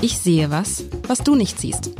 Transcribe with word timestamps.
Ich 0.00 0.16
sehe 0.18 0.48
was, 0.52 0.84
was 1.08 1.24
du 1.24 1.34
nicht 1.34 1.58
siehst. 1.58 1.90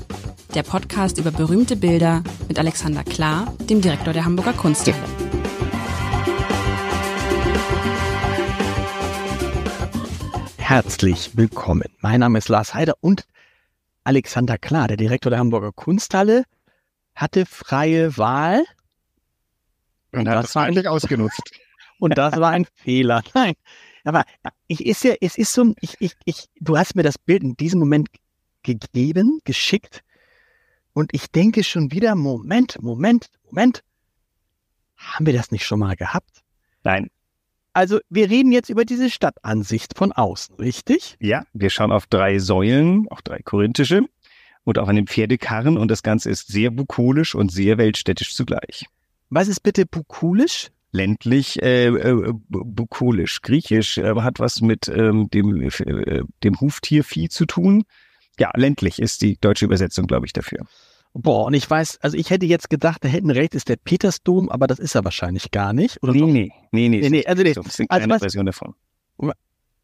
Der 0.54 0.62
Podcast 0.62 1.18
über 1.18 1.32
berühmte 1.32 1.74
Bilder 1.74 2.22
mit 2.46 2.56
Alexander 2.56 3.02
Klar, 3.02 3.52
dem 3.68 3.80
Direktor 3.80 4.12
der 4.12 4.24
Hamburger 4.24 4.52
Kunsthalle. 4.52 4.96
Herzlich 10.58 11.36
willkommen. 11.36 11.88
Mein 11.98 12.20
Name 12.20 12.38
ist 12.38 12.48
Lars 12.48 12.72
Heider 12.72 12.94
und 13.00 13.26
Alexander 14.04 14.58
Klar, 14.58 14.86
der 14.86 14.96
Direktor 14.96 15.30
der 15.30 15.40
Hamburger 15.40 15.72
Kunsthalle, 15.72 16.44
hatte 17.16 17.46
freie 17.46 18.16
Wahl. 18.16 18.62
Und 20.12 20.28
hat 20.28 20.36
das, 20.36 20.52
das 20.52 20.56
eigentlich 20.56 20.86
ausgenutzt. 20.86 21.50
Und 21.98 22.16
das 22.16 22.36
war 22.36 22.50
ein 22.50 22.64
Fehler. 22.76 23.24
Nein, 23.34 23.54
aber 24.08 24.24
ich 24.68 24.86
ist 24.86 25.04
ja, 25.04 25.14
es 25.20 25.36
ist 25.36 25.52
so, 25.52 25.74
ich, 25.82 25.96
ich, 26.00 26.14
ich, 26.24 26.48
du 26.60 26.78
hast 26.78 26.96
mir 26.96 27.02
das 27.02 27.18
Bild 27.18 27.42
in 27.42 27.58
diesem 27.58 27.78
Moment 27.78 28.08
gegeben, 28.62 29.40
geschickt. 29.44 30.02
Und 30.94 31.12
ich 31.12 31.30
denke 31.30 31.62
schon 31.62 31.92
wieder, 31.92 32.14
Moment, 32.14 32.80
Moment, 32.80 33.30
Moment. 33.44 33.84
Haben 34.96 35.26
wir 35.26 35.34
das 35.34 35.50
nicht 35.50 35.66
schon 35.66 35.80
mal 35.80 35.94
gehabt? 35.94 36.42
Nein. 36.84 37.10
Also 37.74 38.00
wir 38.08 38.30
reden 38.30 38.50
jetzt 38.50 38.70
über 38.70 38.86
diese 38.86 39.10
Stadtansicht 39.10 39.96
von 39.96 40.12
außen, 40.12 40.56
richtig? 40.56 41.16
Ja, 41.20 41.44
wir 41.52 41.68
schauen 41.68 41.92
auf 41.92 42.06
drei 42.06 42.38
Säulen, 42.38 43.08
auf 43.10 43.20
drei 43.20 43.40
korinthische 43.40 44.06
und 44.64 44.78
auf 44.78 44.88
einen 44.88 45.06
Pferdekarren 45.06 45.76
und 45.76 45.90
das 45.90 46.02
Ganze 46.02 46.30
ist 46.30 46.48
sehr 46.48 46.70
bukolisch 46.70 47.34
und 47.34 47.52
sehr 47.52 47.76
weltstädtisch 47.76 48.34
zugleich. 48.34 48.86
Was 49.28 49.48
ist 49.48 49.60
bitte 49.60 49.84
bukolisch? 49.84 50.70
Ländlich 50.90 51.62
äh, 51.62 51.86
äh, 51.86 52.32
bukolisch. 52.48 53.42
Griechisch 53.42 53.98
äh, 53.98 54.14
hat 54.16 54.38
was 54.40 54.60
mit 54.60 54.88
ähm, 54.88 55.28
dem, 55.30 55.62
äh, 55.62 56.22
dem 56.42 56.60
Huftiervieh 56.60 57.28
zu 57.28 57.46
tun. 57.46 57.84
Ja, 58.38 58.50
ländlich 58.54 59.00
ist 59.00 59.22
die 59.22 59.36
deutsche 59.40 59.64
Übersetzung, 59.64 60.06
glaube 60.06 60.26
ich, 60.26 60.32
dafür. 60.32 60.64
Boah, 61.14 61.46
und 61.46 61.54
ich 61.54 61.68
weiß, 61.68 61.98
also 62.02 62.16
ich 62.16 62.30
hätte 62.30 62.46
jetzt 62.46 62.70
gedacht, 62.70 63.02
da 63.02 63.08
hätten 63.08 63.30
recht 63.30 63.54
ist 63.54 63.68
der 63.68 63.76
Petersdom, 63.76 64.50
aber 64.50 64.66
das 64.66 64.78
ist 64.78 64.94
er 64.94 65.04
wahrscheinlich 65.04 65.50
gar 65.50 65.72
nicht. 65.72 66.02
Oder 66.02 66.12
nee, 66.12 66.22
nee, 66.22 66.52
nee, 66.70 66.88
nee, 66.88 67.00
nee, 67.00 67.08
nee, 67.08 67.26
also 67.26 67.42
nee. 67.42 67.54
Das 67.54 67.66
ist 67.66 67.80
eine 67.80 67.88
kleine 67.88 68.12
also 68.12 68.22
Version 68.22 68.46
davon. 68.46 68.74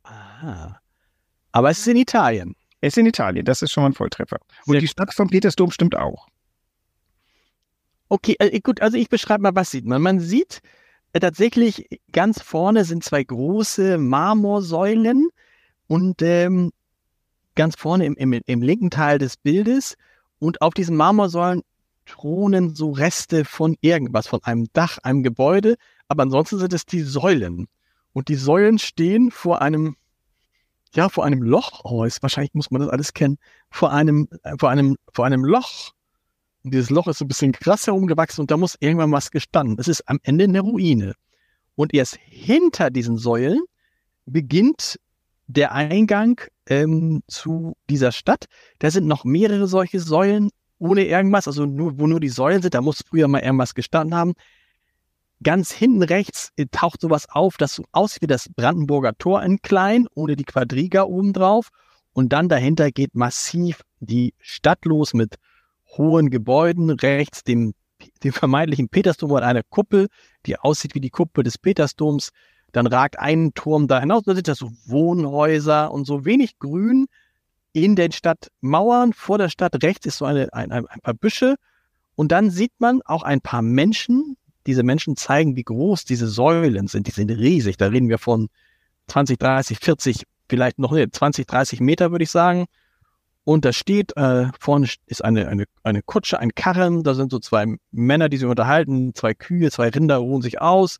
Aha. 0.04 0.78
Aber 1.52 1.70
es 1.70 1.78
ist 1.78 1.88
in 1.88 1.96
Italien. 1.96 2.54
Es 2.80 2.94
ist 2.94 2.98
in 2.98 3.06
Italien, 3.06 3.44
das 3.44 3.62
ist 3.62 3.72
schon 3.72 3.82
mal 3.82 3.90
ein 3.90 3.94
Volltreffer. 3.94 4.38
Und 4.66 4.72
Sehr 4.72 4.80
die 4.80 4.88
Stadt 4.88 5.14
vom 5.14 5.28
Petersdom 5.28 5.70
stimmt 5.70 5.96
auch. 5.96 6.28
Okay, 8.08 8.36
äh, 8.38 8.60
gut, 8.60 8.82
also 8.82 8.98
ich 8.98 9.08
beschreibe 9.08 9.42
mal, 9.42 9.54
was 9.54 9.70
sieht 9.70 9.86
man. 9.86 10.02
Man 10.02 10.20
sieht 10.20 10.60
tatsächlich 11.20 11.88
ganz 12.12 12.42
vorne 12.42 12.84
sind 12.84 13.04
zwei 13.04 13.22
große 13.22 13.98
Marmorsäulen 13.98 15.28
und 15.86 16.22
ähm, 16.22 16.72
ganz 17.54 17.76
vorne 17.76 18.06
im, 18.06 18.14
im, 18.16 18.32
im 18.32 18.62
linken 18.62 18.90
Teil 18.90 19.18
des 19.18 19.36
Bildes 19.36 19.96
und 20.38 20.60
auf 20.60 20.74
diesen 20.74 20.96
Marmorsäulen 20.96 21.62
thronen 22.06 22.74
so 22.74 22.90
Reste 22.90 23.44
von 23.44 23.76
irgendwas, 23.80 24.26
von 24.26 24.42
einem 24.42 24.66
Dach, 24.72 24.98
einem 25.02 25.22
Gebäude, 25.22 25.76
aber 26.08 26.24
ansonsten 26.24 26.58
sind 26.58 26.72
es 26.72 26.84
die 26.84 27.00
Säulen. 27.00 27.68
Und 28.12 28.28
die 28.28 28.34
Säulen 28.34 28.78
stehen 28.78 29.30
vor 29.30 29.62
einem, 29.62 29.96
ja, 30.94 31.08
vor 31.08 31.24
einem 31.24 31.42
Loch, 31.42 31.80
oh, 31.84 32.04
ist, 32.04 32.22
wahrscheinlich 32.22 32.54
muss 32.54 32.70
man 32.70 32.80
das 32.80 32.90
alles 32.90 33.14
kennen, 33.14 33.38
vor 33.70 33.92
einem, 33.92 34.28
äh, 34.42 34.54
vor 34.58 34.70
einem, 34.70 34.96
vor 35.12 35.24
einem 35.24 35.44
Loch 35.44 35.92
und 36.64 36.72
dieses 36.72 36.88
Loch 36.90 37.06
ist 37.08 37.18
so 37.18 37.26
ein 37.26 37.28
bisschen 37.28 37.52
krass 37.52 37.86
herumgewachsen 37.86 38.40
und 38.40 38.50
da 38.50 38.56
muss 38.56 38.76
irgendwann 38.80 39.12
was 39.12 39.30
gestanden. 39.30 39.76
Es 39.78 39.86
ist 39.86 40.08
am 40.08 40.18
Ende 40.22 40.44
eine 40.44 40.60
Ruine. 40.60 41.12
Und 41.76 41.92
erst 41.92 42.16
hinter 42.24 42.90
diesen 42.90 43.18
Säulen 43.18 43.60
beginnt 44.24 44.98
der 45.46 45.72
Eingang 45.72 46.40
ähm, 46.66 47.22
zu 47.28 47.76
dieser 47.90 48.12
Stadt. 48.12 48.46
Da 48.78 48.90
sind 48.90 49.06
noch 49.06 49.24
mehrere 49.24 49.66
solche 49.66 50.00
Säulen 50.00 50.48
ohne 50.78 51.04
irgendwas, 51.04 51.46
also 51.46 51.66
nur, 51.66 51.98
wo 51.98 52.06
nur 52.06 52.20
die 52.20 52.30
Säulen 52.30 52.62
sind. 52.62 52.74
Da 52.74 52.80
muss 52.80 53.04
früher 53.06 53.28
mal 53.28 53.42
irgendwas 53.42 53.74
gestanden 53.74 54.16
haben. 54.16 54.32
Ganz 55.42 55.70
hinten 55.70 56.02
rechts 56.02 56.50
äh, 56.56 56.64
taucht 56.70 57.02
sowas 57.02 57.28
auf, 57.28 57.58
das 57.58 57.74
so 57.74 57.84
aussieht 57.92 58.22
wie 58.22 58.26
das 58.26 58.48
Brandenburger 58.48 59.12
Tor 59.18 59.42
in 59.42 59.60
klein, 59.60 60.06
ohne 60.14 60.36
die 60.36 60.44
Quadriga 60.44 61.02
oben 61.02 61.34
drauf. 61.34 61.68
Und 62.14 62.32
dann 62.32 62.48
dahinter 62.48 62.90
geht 62.90 63.14
massiv 63.14 63.82
die 64.00 64.32
Stadt 64.38 64.86
los 64.86 65.12
mit 65.12 65.34
hohen 65.96 66.30
Gebäuden, 66.30 66.90
rechts 66.90 67.44
dem, 67.44 67.74
dem 68.22 68.32
vermeintlichen 68.32 68.88
Petersdom 68.88 69.30
und 69.30 69.42
einer 69.42 69.62
Kuppel, 69.62 70.08
die 70.46 70.58
aussieht 70.58 70.94
wie 70.94 71.00
die 71.00 71.10
Kuppel 71.10 71.44
des 71.44 71.58
Petersdoms. 71.58 72.30
Dann 72.72 72.86
ragt 72.86 73.18
ein 73.18 73.54
Turm 73.54 73.86
da 73.86 74.00
hinaus, 74.00 74.24
da 74.24 74.34
sind 74.34 74.48
das 74.48 74.58
so 74.58 74.70
Wohnhäuser 74.86 75.92
und 75.92 76.06
so 76.06 76.24
wenig 76.24 76.58
Grün 76.58 77.06
in 77.72 77.96
den 77.96 78.12
Stadtmauern. 78.12 79.12
Vor 79.12 79.38
der 79.38 79.48
Stadt 79.48 79.82
rechts 79.82 80.06
ist 80.06 80.18
so 80.18 80.24
eine, 80.24 80.52
ein, 80.52 80.72
ein, 80.72 80.86
paar 81.02 81.14
Büsche. 81.14 81.56
Und 82.14 82.32
dann 82.32 82.50
sieht 82.50 82.72
man 82.78 83.00
auch 83.04 83.22
ein 83.22 83.40
paar 83.40 83.62
Menschen. 83.62 84.36
Diese 84.66 84.82
Menschen 84.82 85.16
zeigen, 85.16 85.56
wie 85.56 85.62
groß 85.62 86.04
diese 86.04 86.26
Säulen 86.26 86.88
sind. 86.88 87.06
Die 87.06 87.10
sind 87.10 87.30
riesig. 87.30 87.76
Da 87.76 87.88
reden 87.88 88.08
wir 88.08 88.18
von 88.18 88.48
20, 89.08 89.38
30, 89.38 89.78
40, 89.78 90.22
vielleicht 90.48 90.78
noch 90.78 90.92
nicht, 90.92 91.14
20, 91.14 91.46
30 91.46 91.80
Meter, 91.80 92.10
würde 92.10 92.24
ich 92.24 92.30
sagen. 92.30 92.66
Und 93.44 93.66
da 93.66 93.72
steht, 93.74 94.16
äh, 94.16 94.46
vorne 94.58 94.88
ist 95.06 95.22
eine, 95.22 95.48
eine, 95.48 95.64
eine 95.82 96.02
Kutsche, 96.02 96.40
ein 96.40 96.54
Karren, 96.54 97.02
da 97.02 97.14
sind 97.14 97.30
so 97.30 97.38
zwei 97.38 97.76
Männer, 97.90 98.30
die 98.30 98.38
sich 98.38 98.48
unterhalten, 98.48 99.14
zwei 99.14 99.34
Kühe, 99.34 99.70
zwei 99.70 99.90
Rinder 99.90 100.16
ruhen 100.16 100.40
sich 100.40 100.60
aus. 100.62 100.98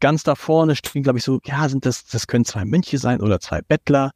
Ganz 0.00 0.22
da 0.22 0.34
vorne 0.34 0.76
stehen, 0.76 1.02
glaube 1.02 1.18
ich, 1.18 1.24
so, 1.24 1.40
ja, 1.44 1.68
sind 1.68 1.84
das, 1.84 2.06
das 2.06 2.26
können 2.26 2.46
zwei 2.46 2.64
Mönche 2.64 2.96
sein 2.96 3.20
oder 3.20 3.38
zwei 3.40 3.60
Bettler. 3.60 4.12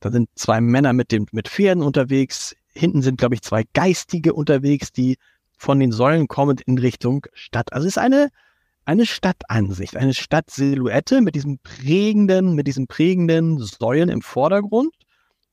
Da 0.00 0.10
sind 0.10 0.28
zwei 0.34 0.60
Männer 0.60 0.92
mit 0.92 1.10
dem, 1.10 1.26
mit 1.32 1.48
Pferden 1.48 1.82
unterwegs. 1.82 2.54
Hinten 2.74 3.00
sind, 3.00 3.18
glaube 3.18 3.34
ich, 3.34 3.42
zwei 3.42 3.64
Geistige 3.72 4.34
unterwegs, 4.34 4.92
die 4.92 5.16
von 5.56 5.80
den 5.80 5.90
Säulen 5.90 6.28
kommend 6.28 6.60
in 6.60 6.78
Richtung 6.78 7.26
Stadt. 7.32 7.72
Also 7.72 7.86
es 7.86 7.94
ist 7.94 7.98
eine, 7.98 8.28
eine 8.84 9.06
Stadtansicht, 9.06 9.96
eine 9.96 10.14
Stadtsilhouette 10.14 11.22
mit 11.22 11.34
diesem 11.34 11.58
prägenden, 11.58 12.54
mit 12.54 12.66
diesen 12.66 12.86
prägenden 12.86 13.58
Säulen 13.58 14.10
im 14.10 14.22
Vordergrund. 14.22 14.94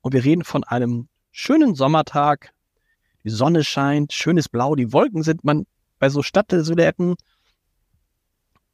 Und 0.05 0.13
wir 0.13 0.23
reden 0.23 0.43
von 0.43 0.63
einem 0.63 1.07
schönen 1.31 1.73
Sommertag. 1.73 2.53
Die 3.23 3.31
Sonne 3.31 3.63
scheint, 3.63 4.13
schönes 4.13 4.47
Blau, 4.47 4.75
die 4.75 4.93
Wolken 4.93 5.23
sind 5.23 5.43
man 5.43 5.65
bei 5.97 6.09
so 6.09 6.21
Stadtsilhouetten. 6.21 7.15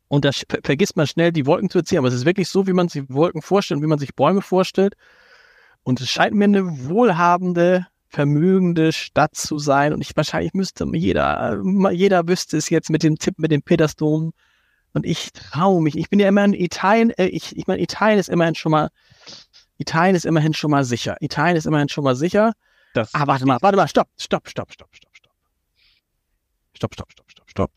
Und 0.09 0.25
da 0.25 0.31
vergisst 0.61 0.97
man 0.97 1.07
schnell, 1.07 1.31
die 1.31 1.45
Wolken 1.45 1.69
zu 1.69 1.77
erziehen. 1.77 1.99
Aber 1.99 2.09
es 2.09 2.15
ist 2.15 2.25
wirklich 2.25 2.49
so, 2.49 2.67
wie 2.67 2.73
man 2.73 2.89
sich 2.89 3.03
Wolken 3.07 3.41
vorstellt 3.41 3.77
und 3.77 3.83
wie 3.83 3.87
man 3.87 3.97
sich 3.97 4.13
Bäume 4.13 4.41
vorstellt. 4.41 4.95
Und 5.83 6.01
es 6.01 6.09
scheint 6.09 6.35
mir 6.35 6.43
eine 6.43 6.89
wohlhabende, 6.89 7.87
vermögende 8.09 8.91
Stadt 8.91 9.33
zu 9.33 9.57
sein. 9.57 9.93
Und 9.93 10.01
ich 10.01 10.17
wahrscheinlich 10.17 10.53
müsste 10.53 10.85
jeder, 10.91 11.61
jeder 11.91 12.27
wüsste 12.27 12.57
es 12.57 12.69
jetzt 12.69 12.89
mit 12.89 13.03
dem 13.03 13.17
Tipp 13.17 13.39
mit 13.39 13.51
dem 13.51 13.61
Petersdom. 13.61 14.33
Und 14.91 15.05
ich 15.05 15.31
traue 15.31 15.81
mich. 15.81 15.97
Ich 15.97 16.09
bin 16.09 16.19
ja 16.19 16.27
immer 16.27 16.43
in 16.43 16.53
Italien, 16.53 17.11
äh, 17.11 17.27
ich, 17.27 17.55
ich 17.55 17.67
meine, 17.67 17.81
Italien 17.81 18.19
ist 18.19 18.27
immerhin 18.27 18.55
schon 18.55 18.73
mal 18.73 18.89
Italien 19.81 20.15
ist 20.15 20.25
immerhin 20.25 20.53
schon 20.53 20.69
mal 20.69 20.83
sicher. 20.83 21.17
Italien 21.21 21.57
ist 21.57 21.65
immerhin 21.65 21.89
schon 21.89 22.03
mal 22.03 22.15
sicher. 22.15 22.53
Das 22.93 23.13
ah, 23.15 23.25
warte 23.25 23.47
mal, 23.47 23.57
warte 23.61 23.77
mal, 23.77 23.87
stopp, 23.87 24.09
stopp, 24.19 24.47
stopp, 24.47 24.71
stopp, 24.71 24.95
stopp, 24.95 25.15
stopp. 25.15 25.33
Stopp, 26.75 26.93
stopp, 26.93 27.11
stopp, 27.11 27.31
stopp, 27.31 27.49
stopp. 27.49 27.71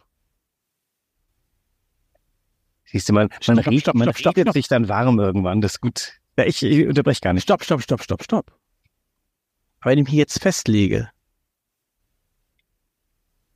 Siehst 2.84 3.09
du, 3.09 3.14
man, 3.14 3.28
man, 3.28 3.41
stopp, 3.41 3.66
riecht, 3.69 3.82
stopp, 3.84 3.94
man 3.94 4.14
stopp, 4.14 4.38
stopp, 4.38 4.53
sich 4.53 4.69
dann 4.69 4.88
warm 4.88 5.19
irgendwann. 5.19 5.62
Das 5.62 5.72
ist 5.72 5.81
gut. 5.81 6.20
Ja, 6.37 6.44
ich, 6.44 6.62
ich 6.62 6.87
unterbreche 6.87 7.20
gar 7.22 7.32
nicht. 7.32 7.44
Stopp, 7.44 7.64
stopp, 7.64 7.82
stopp, 7.82 8.03
stopp, 8.03 8.22
stopp. 8.22 8.53
Aber 9.81 9.91
wenn 9.91 9.98
ich 9.98 10.04
mich 10.04 10.14
jetzt 10.14 10.41
festlege, 10.41 11.10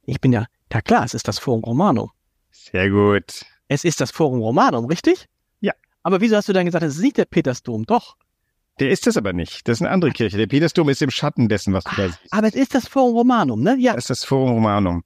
ich 0.04 0.20
bin 0.22 0.32
ja, 0.32 0.46
ja 0.72 0.80
klar, 0.80 1.04
es 1.04 1.12
ist 1.12 1.28
das 1.28 1.38
Forum 1.38 1.64
Romanum. 1.64 2.10
Sehr 2.50 2.88
gut. 2.88 3.44
Es 3.68 3.84
ist 3.84 4.00
das 4.00 4.10
Forum 4.10 4.40
Romanum, 4.40 4.86
richtig? 4.86 5.26
Ja. 5.60 5.74
Aber 6.02 6.22
wieso 6.22 6.36
hast 6.36 6.48
du 6.48 6.54
dann 6.54 6.64
gesagt, 6.64 6.82
es 6.84 6.96
ist 6.96 7.02
nicht 7.02 7.18
der 7.18 7.26
Petersdom? 7.26 7.84
Doch. 7.84 8.16
Der 8.80 8.90
ist 8.90 9.06
das 9.06 9.16
aber 9.16 9.32
nicht. 9.32 9.66
Das 9.66 9.78
ist 9.78 9.82
eine 9.82 9.90
andere 9.90 10.12
Kirche. 10.12 10.36
Der 10.36 10.46
Petersdom 10.46 10.88
ist 10.88 11.02
im 11.02 11.10
Schatten 11.10 11.48
dessen, 11.48 11.72
was 11.72 11.84
du 11.84 11.90
da 11.96 12.08
siehst. 12.08 12.32
Aber 12.32 12.46
es 12.46 12.54
ist 12.54 12.74
das 12.74 12.86
Forum 12.88 13.16
Romanum, 13.16 13.62
ne? 13.62 13.76
Ja. 13.78 13.94
Das 13.94 14.04
ist 14.04 14.10
das 14.10 14.24
Forum 14.24 14.50
Romanum. 14.50 15.02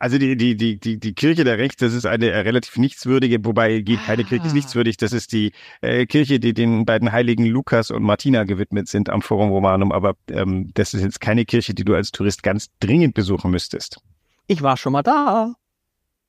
Also 0.00 0.18
die, 0.18 0.36
die, 0.36 0.56
die, 0.56 0.78
die, 0.78 0.98
die 0.98 1.14
Kirche 1.14 1.42
da 1.42 1.54
rechts, 1.54 1.78
das 1.78 1.92
ist 1.92 2.06
eine 2.06 2.32
relativ 2.44 2.76
nichtswürdige, 2.76 3.44
wobei 3.44 3.82
keine 4.06 4.22
Kirche 4.22 4.46
ist 4.46 4.52
ah. 4.52 4.54
nichtswürdig. 4.54 4.96
Das 4.96 5.12
ist 5.12 5.32
die 5.32 5.52
äh, 5.80 6.06
Kirche, 6.06 6.38
die 6.38 6.54
den 6.54 6.84
beiden 6.84 7.10
Heiligen 7.10 7.46
Lukas 7.46 7.90
und 7.90 8.04
Martina 8.04 8.44
gewidmet 8.44 8.86
sind 8.86 9.10
am 9.10 9.22
Forum 9.22 9.50
Romanum. 9.50 9.90
Aber 9.90 10.14
ähm, 10.30 10.70
das 10.74 10.94
ist 10.94 11.02
jetzt 11.02 11.20
keine 11.20 11.44
Kirche, 11.44 11.74
die 11.74 11.84
du 11.84 11.94
als 11.94 12.12
Tourist 12.12 12.42
ganz 12.42 12.68
dringend 12.78 13.14
besuchen 13.14 13.50
müsstest. 13.50 13.98
Ich 14.46 14.62
war 14.62 14.76
schon 14.76 14.92
mal 14.92 15.02
da. 15.02 15.54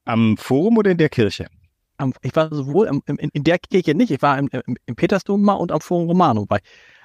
Am 0.05 0.37
Forum 0.37 0.77
oder 0.77 0.91
in 0.91 0.97
der 0.97 1.09
Kirche? 1.09 1.47
Ich 2.21 2.35
war 2.35 2.53
sowohl 2.53 2.87
im, 2.87 3.01
in, 3.05 3.29
in, 3.29 3.43
der 3.43 3.59
Kirche 3.59 3.93
nicht, 3.93 4.11
ich 4.11 4.21
war 4.21 4.37
im, 4.37 4.49
im, 4.51 4.77
im 4.85 4.95
Petersdom 4.95 5.41
mal 5.41 5.53
und 5.53 5.71
am 5.71 5.81
Forum 5.81 6.07
Romanum 6.07 6.47
bei. 6.47 6.59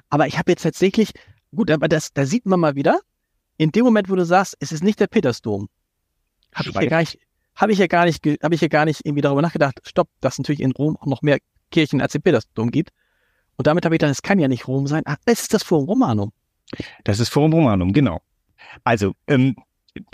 Aber 0.08 0.26
ich 0.26 0.38
habe 0.38 0.52
jetzt 0.52 0.62
tatsächlich, 0.62 1.12
gut, 1.54 1.70
aber 1.70 1.88
das, 1.88 2.12
da 2.12 2.26
sieht 2.26 2.46
man 2.46 2.60
mal 2.60 2.74
wieder, 2.74 3.00
in 3.56 3.70
dem 3.70 3.84
Moment, 3.84 4.08
wo 4.08 4.16
du 4.16 4.24
sagst, 4.24 4.56
es 4.60 4.72
ist 4.72 4.82
nicht 4.82 5.00
der 5.00 5.06
Petersdom, 5.06 5.68
habe 6.54 6.68
ich 6.70 6.74
ja 6.74 6.86
gar 6.86 7.00
nicht, 7.00 7.18
habe 7.56 7.72
ich 7.72 7.78
ja 7.78 7.86
gar 7.86 8.04
nicht, 8.04 8.24
habe 8.42 8.54
ich 8.54 8.60
ja 8.60 8.68
gar 8.68 8.84
nicht 8.84 9.04
irgendwie 9.04 9.22
darüber 9.22 9.42
nachgedacht, 9.42 9.80
stopp, 9.84 10.08
dass 10.20 10.38
natürlich 10.38 10.60
in 10.60 10.72
Rom 10.72 10.96
auch 10.96 11.06
noch 11.06 11.22
mehr 11.22 11.38
Kirchen 11.70 12.00
als 12.00 12.14
im 12.14 12.22
Petersdom 12.22 12.70
gibt. 12.70 12.90
Und 13.56 13.66
damit 13.66 13.84
habe 13.84 13.94
ich 13.94 14.00
gedacht, 14.00 14.12
es 14.12 14.22
kann 14.22 14.38
ja 14.38 14.48
nicht 14.48 14.66
Rom 14.66 14.86
sein. 14.86 15.02
Ach, 15.06 15.16
es 15.26 15.42
ist 15.42 15.54
das 15.54 15.62
Forum 15.62 15.86
Romanum. 15.86 16.32
Das 17.04 17.20
ist 17.20 17.28
Forum 17.28 17.52
Romanum, 17.52 17.92
genau. 17.92 18.20
Also, 18.82 19.12
ähm, 19.26 19.56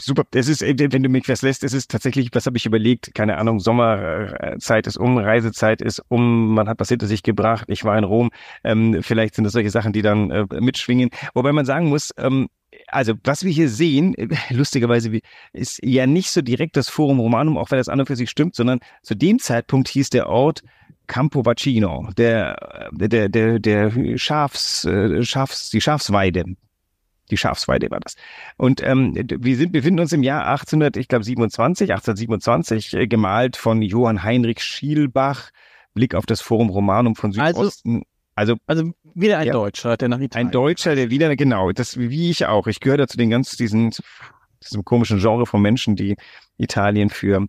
super. 0.01 0.25
Es 0.35 0.49
ist, 0.49 0.63
wenn 0.63 1.03
du 1.03 1.09
mich 1.09 1.29
was 1.29 1.43
lässt, 1.43 1.65
es 1.65 1.73
ist 1.73 1.91
tatsächlich, 1.91 2.31
was 2.33 2.47
habe 2.47 2.57
ich 2.57 2.67
überlegt? 2.67 3.15
Keine 3.15 3.39
Ahnung, 3.39 3.61
Sommerzeit 3.61 4.87
ist 4.87 4.97
um, 4.97 5.19
Reisezeit 5.19 5.81
ist 5.83 6.03
um, 6.09 6.55
man 6.55 6.69
hat 6.69 6.81
was 6.81 6.89
hinter 6.89 7.07
sich 7.07 7.23
gebracht. 7.23 7.65
Ich 7.69 7.85
war 7.85 7.97
in 7.97 8.05
Rom. 8.05 8.31
Ähm, 8.65 9.03
vielleicht 9.03 9.35
sind 9.35 9.45
das 9.45 9.53
solche 9.53 9.71
Sachen, 9.71 9.93
die 9.93 10.03
dann 10.03 10.31
äh, 10.31 10.47
mitschwingen. 10.61 11.11
Wobei 11.35 11.53
man 11.53 11.65
sagen 11.65 11.89
muss, 11.89 12.11
ähm, 12.17 12.49
also 12.89 13.15
was 13.25 13.45
wir 13.45 13.53
hier 13.53 13.69
sehen, 13.69 14.15
lustigerweise 14.51 15.19
ist 15.53 15.81
ja 15.83 16.07
nicht 16.07 16.31
so 16.31 16.43
direkt 16.43 16.77
das 16.77 16.89
Forum 16.89 17.21
Romanum, 17.21 17.59
auch 17.59 17.71
wenn 17.71 17.79
das 17.79 17.89
an 17.89 18.01
und 18.01 18.07
für 18.07 18.17
sich 18.17 18.31
stimmt, 18.31 18.55
sondern 18.55 18.81
zu 19.03 19.15
dem 19.15 19.39
Zeitpunkt 19.39 19.89
hieß 19.89 20.11
der 20.11 20.29
Ort 20.29 20.63
Campo 21.07 21.45
Vaccino, 21.45 22.09
der, 22.17 22.89
der, 22.93 23.29
der, 23.29 23.59
der 23.59 24.17
Schafs, 24.17 24.85
äh, 24.85 25.25
Schafs, 25.25 25.71
die 25.71 25.81
Schafsweide. 25.81 26.45
Die 27.31 27.37
Schafsweide 27.37 27.91
war 27.91 28.01
das. 28.01 28.15
Und 28.57 28.83
ähm, 28.83 29.15
wir 29.15 29.57
sind, 29.57 29.73
befinden 29.73 30.01
uns 30.01 30.13
im 30.13 30.23
Jahr 30.23 30.47
1800, 30.47 30.97
ich 30.97 31.09
glaube 31.09 31.25
27, 31.25 31.91
1827, 31.93 32.95
äh, 32.95 33.07
gemalt 33.07 33.57
von 33.57 33.83
Johann 33.83 34.23
Heinrich 34.23 34.63
Schielbach. 34.63 35.51
Blick 35.95 36.15
auf 36.15 36.25
das 36.27 36.41
Forum 36.41 36.69
Romanum 36.71 37.17
von 37.17 37.31
Also- 37.39 37.59
Südosten. 37.61 38.03
Also, 38.37 38.55
Also 38.67 38.93
wieder 39.15 39.39
ein 39.39 39.49
Ja. 39.49 39.53
Deutscher, 39.53 39.97
der 39.97 40.09
nach 40.09 40.21
Italien. 40.21 40.49
ein 40.49 40.53
Deutscher, 40.53 40.95
der 40.95 41.11
wieder, 41.11 41.35
genau, 41.37 41.73
das 41.73 41.99
wie 41.99 42.31
ich 42.31 42.47
auch. 42.47 42.69
Ich 42.69 42.81
gehöre 42.81 42.97
da 42.99 43.07
zu 43.07 43.19
den 43.19 43.29
ganz, 43.29 43.57
diesen, 43.57 43.91
diesem 44.63 44.85
komischen 44.85 45.19
Genre 45.19 45.45
von 45.47 45.61
Menschen, 45.61 45.97
die 45.97 46.17
Italien 46.57 47.11
für 47.11 47.47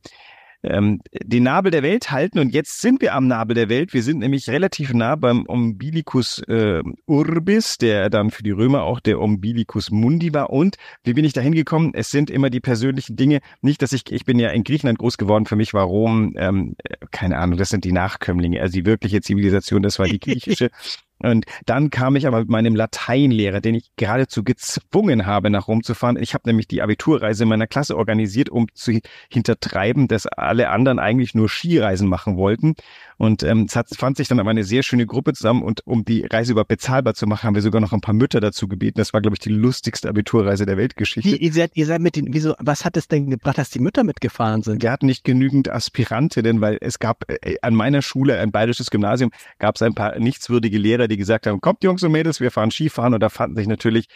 ähm, 0.64 1.02
den 1.12 1.44
Nabel 1.44 1.72
der 1.72 1.84
Welt 1.84 2.12
halten. 2.12 2.40
Und 2.40 2.54
jetzt 2.54 2.82
sind 2.82 3.02
wir 3.02 3.16
am 3.16 3.28
Nabel 3.28 3.56
der 3.56 3.70
Welt. 3.70 3.94
Wir 3.94 4.04
sind 4.04 4.20
nämlich 4.20 4.50
relativ 4.50 4.94
nah 4.94 5.16
beim 5.16 5.44
Umbilicus 5.46 6.40
äh, 6.48 6.82
Urbis, 7.06 7.78
der 7.78 8.10
dann 8.10 8.32
für 8.32 8.44
die 8.44 8.52
Römer 8.52 8.84
auch 8.84 9.00
der 9.00 9.20
Umbilicus 9.20 9.92
Mundi 9.92 10.34
war. 10.34 10.50
Und 10.50 10.78
wie 11.04 11.14
bin 11.14 11.26
ich 11.26 11.34
da 11.34 11.42
hingekommen? 11.42 11.94
Es 11.94 12.12
sind 12.12 12.30
immer 12.30 12.50
die 12.50 12.60
persönlichen 12.60 13.16
Dinge. 13.16 13.40
Nicht, 13.62 13.82
dass 13.82 13.94
ich, 13.94 14.12
ich 14.12 14.26
bin 14.26 14.40
ja 14.40 14.50
in 14.50 14.64
Griechenland 14.64 15.00
groß 15.00 15.18
geworden. 15.18 15.46
Für 15.46 15.56
mich 15.56 15.74
war 15.74 15.84
Rom, 15.84 16.34
ähm, 16.38 16.76
äh, 16.84 16.96
keine 17.12 17.38
Ahnung, 17.38 17.58
das 17.58 17.70
sind 17.70 17.84
die 17.84 17.92
Nachkömmlinge. 17.92 18.62
Also 18.62 18.74
die 18.74 18.86
wirkliche 18.86 19.22
Zivilisation, 19.22 19.82
das 19.82 20.00
war 20.00 20.08
die 20.08 20.20
griechische. 20.20 20.70
Und 21.24 21.46
dann 21.66 21.90
kam 21.90 22.16
ich 22.16 22.28
aber 22.28 22.40
mit 22.40 22.50
meinem 22.50 22.76
Lateinlehrer, 22.76 23.62
den 23.62 23.76
ich 23.76 23.92
geradezu 23.96 24.44
gezwungen 24.44 25.26
habe, 25.26 25.50
nach 25.50 25.68
Rom 25.68 25.84
zu 25.84 25.94
fahren. 25.94 26.18
Ich 26.20 26.34
habe 26.34 26.48
nämlich 26.48 26.68
die 26.68 26.82
Abiturreise 26.82 27.46
meiner 27.46 27.68
Klasse 27.68 27.98
organisiert, 27.98 28.50
um 28.50 28.68
zu 28.74 29.00
hintertreiben, 29.30 30.08
dass 30.08 30.26
alle 30.26 30.70
anderen 30.70 31.00
eigentlich 31.00 31.36
nur 31.36 31.50
Skireisen 31.50 32.08
machen 32.08 32.38
wollten. 32.38 32.76
Und 33.22 33.44
ähm, 33.44 33.66
es 33.70 33.76
hat, 33.76 33.88
fand 33.96 34.18
sich 34.18 34.30
dann 34.30 34.40
aber 34.40 34.50
eine 34.50 34.64
sehr 34.64 34.82
schöne 34.82 35.06
Gruppe 35.06 35.34
zusammen 35.34 35.62
und 35.62 35.86
um 35.86 36.04
die 36.04 36.26
Reise 36.26 36.54
überhaupt 36.54 36.70
bezahlbar 36.70 37.14
zu 37.14 37.28
machen, 37.28 37.44
haben 37.44 37.54
wir 37.54 37.62
sogar 37.62 37.80
noch 37.80 37.94
ein 37.94 38.02
paar 38.02 38.16
Mütter 38.16 38.40
dazu 38.40 38.68
gebeten. 38.68 38.98
Das 38.98 39.14
war, 39.14 39.22
glaube 39.22 39.36
ich, 39.36 39.40
die 39.40 39.52
lustigste 39.52 40.10
Abiturreise 40.10 40.66
der 40.66 40.76
Weltgeschichte. 40.76 41.30
Wie, 41.30 41.36
ihr 41.36 41.54
seid, 41.54 41.70
ihr 41.76 41.86
seid 41.86 42.02
mit 42.02 42.16
den, 42.16 42.34
wieso, 42.34 42.56
was 42.58 42.84
hat 42.84 42.98
es 42.98 43.08
denn 43.08 43.30
gebracht, 43.30 43.60
dass 43.60 43.70
die 43.70 43.78
Mütter 43.78 44.04
mitgefahren 44.04 44.64
sind? 44.64 44.82
Wir 44.82 44.92
hatten 44.92 45.06
nicht 45.06 45.24
genügend 45.24 45.70
Aspirantinnen, 45.70 46.62
weil 46.62 46.80
es 46.82 46.98
gab 46.98 47.30
äh, 47.30 47.58
an 47.62 47.76
meiner 47.76 48.02
Schule, 48.02 48.40
ein 48.40 48.52
bayerisches 48.52 48.90
Gymnasium, 48.90 49.30
gab 49.60 49.76
es 49.76 49.84
ein 49.84 49.94
paar 49.94 50.18
nichtswürdige 50.18 50.80
Lehrer, 50.80 51.08
die 51.08 51.18
gesagt 51.18 51.46
haben, 51.46 51.62
kommt 51.62 51.84
Jungs 51.84 52.02
und 52.02 52.12
Mädels, 52.14 52.40
wir 52.40 52.50
fahren 52.50 52.72
Skifahren. 52.72 53.14
Und 53.14 53.20
da 53.20 53.30
fanden 53.30 53.56
sich 53.56 53.68
natürlich, 53.68 54.08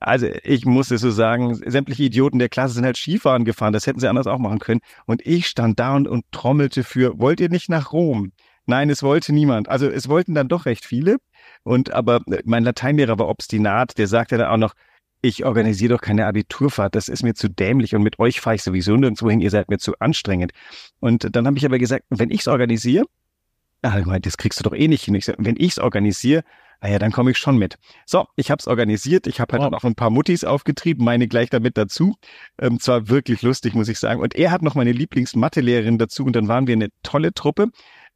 also 0.00 0.26
ich 0.44 0.66
muss 0.66 0.90
es 0.90 1.00
so 1.00 1.10
sagen, 1.10 1.54
sämtliche 1.54 2.02
Idioten 2.02 2.38
der 2.38 2.50
Klasse 2.50 2.74
sind 2.74 2.84
halt 2.84 2.98
Skifahren 2.98 3.46
gefahren. 3.46 3.72
Das 3.72 3.86
hätten 3.86 4.00
sie 4.00 4.08
anders 4.08 4.26
auch 4.26 4.38
machen 4.38 4.58
können. 4.58 4.80
Und 5.06 5.26
ich 5.26 5.46
stand 5.46 5.80
da 5.80 5.96
und, 5.96 6.06
und 6.06 6.30
trommelte 6.30 6.84
für, 6.84 7.18
wollt 7.18 7.40
ihr 7.40 7.48
nicht 7.48 7.70
nach 7.70 7.92
Rom? 7.94 8.32
Nein, 8.70 8.88
es 8.88 9.02
wollte 9.02 9.32
niemand. 9.32 9.68
Also 9.68 9.88
es 9.88 10.08
wollten 10.08 10.34
dann 10.34 10.46
doch 10.48 10.64
recht 10.64 10.84
viele. 10.84 11.16
Und 11.64 11.92
aber 11.92 12.20
mein 12.44 12.62
Lateinlehrer 12.62 13.18
war 13.18 13.28
obstinat, 13.28 13.98
der 13.98 14.06
sagte 14.06 14.38
dann 14.38 14.48
auch 14.48 14.56
noch, 14.56 14.74
ich 15.22 15.44
organisiere 15.44 15.94
doch 15.94 16.00
keine 16.00 16.26
Abiturfahrt, 16.26 16.94
das 16.94 17.08
ist 17.08 17.22
mir 17.24 17.34
zu 17.34 17.48
dämlich 17.50 17.94
und 17.94 18.02
mit 18.02 18.18
euch 18.20 18.40
fahre 18.40 18.56
ich 18.56 18.62
sowieso 18.62 18.96
nirgendwo 18.96 19.28
hin, 19.28 19.40
ihr 19.40 19.50
seid 19.50 19.68
mir 19.68 19.78
zu 19.78 19.98
anstrengend. 19.98 20.52
Und 21.00 21.34
dann 21.34 21.46
habe 21.46 21.58
ich 21.58 21.66
aber 21.66 21.78
gesagt, 21.78 22.04
wenn 22.10 22.30
ich 22.30 22.42
es 22.42 22.48
organisiere, 22.48 23.04
ah, 23.82 24.00
das 24.20 24.36
kriegst 24.36 24.60
du 24.60 24.64
doch 24.64 24.74
eh 24.74 24.88
nicht 24.88 25.04
hin. 25.04 25.14
Ich 25.16 25.24
sag, 25.26 25.34
wenn 25.38 25.56
ich 25.58 25.72
es 25.72 25.78
organisiere, 25.78 26.42
naja, 26.80 26.98
dann 26.98 27.12
komme 27.12 27.32
ich 27.32 27.38
schon 27.38 27.58
mit. 27.58 27.76
So, 28.06 28.26
ich 28.36 28.50
habe 28.50 28.60
es 28.60 28.66
organisiert, 28.66 29.26
ich 29.26 29.40
habe 29.40 29.52
halt 29.52 29.64
Wow. 29.64 29.70
noch 29.70 29.84
ein 29.84 29.94
paar 29.94 30.10
Muttis 30.10 30.44
aufgetrieben, 30.44 31.04
meine 31.04 31.28
gleich 31.28 31.50
damit 31.50 31.76
dazu. 31.76 32.14
Ähm, 32.58 32.80
zwar 32.80 33.08
wirklich 33.08 33.42
lustig, 33.42 33.74
muss 33.74 33.88
ich 33.88 33.98
sagen. 33.98 34.20
Und 34.20 34.34
er 34.34 34.50
hat 34.50 34.62
noch 34.62 34.74
meine 34.74 34.92
Lieblingsmathelehrerin 34.92 35.98
dazu 35.98 36.24
und 36.24 36.34
dann 36.34 36.48
waren 36.48 36.66
wir 36.66 36.74
eine 36.74 36.88
tolle 37.02 37.34
Truppe. 37.34 37.66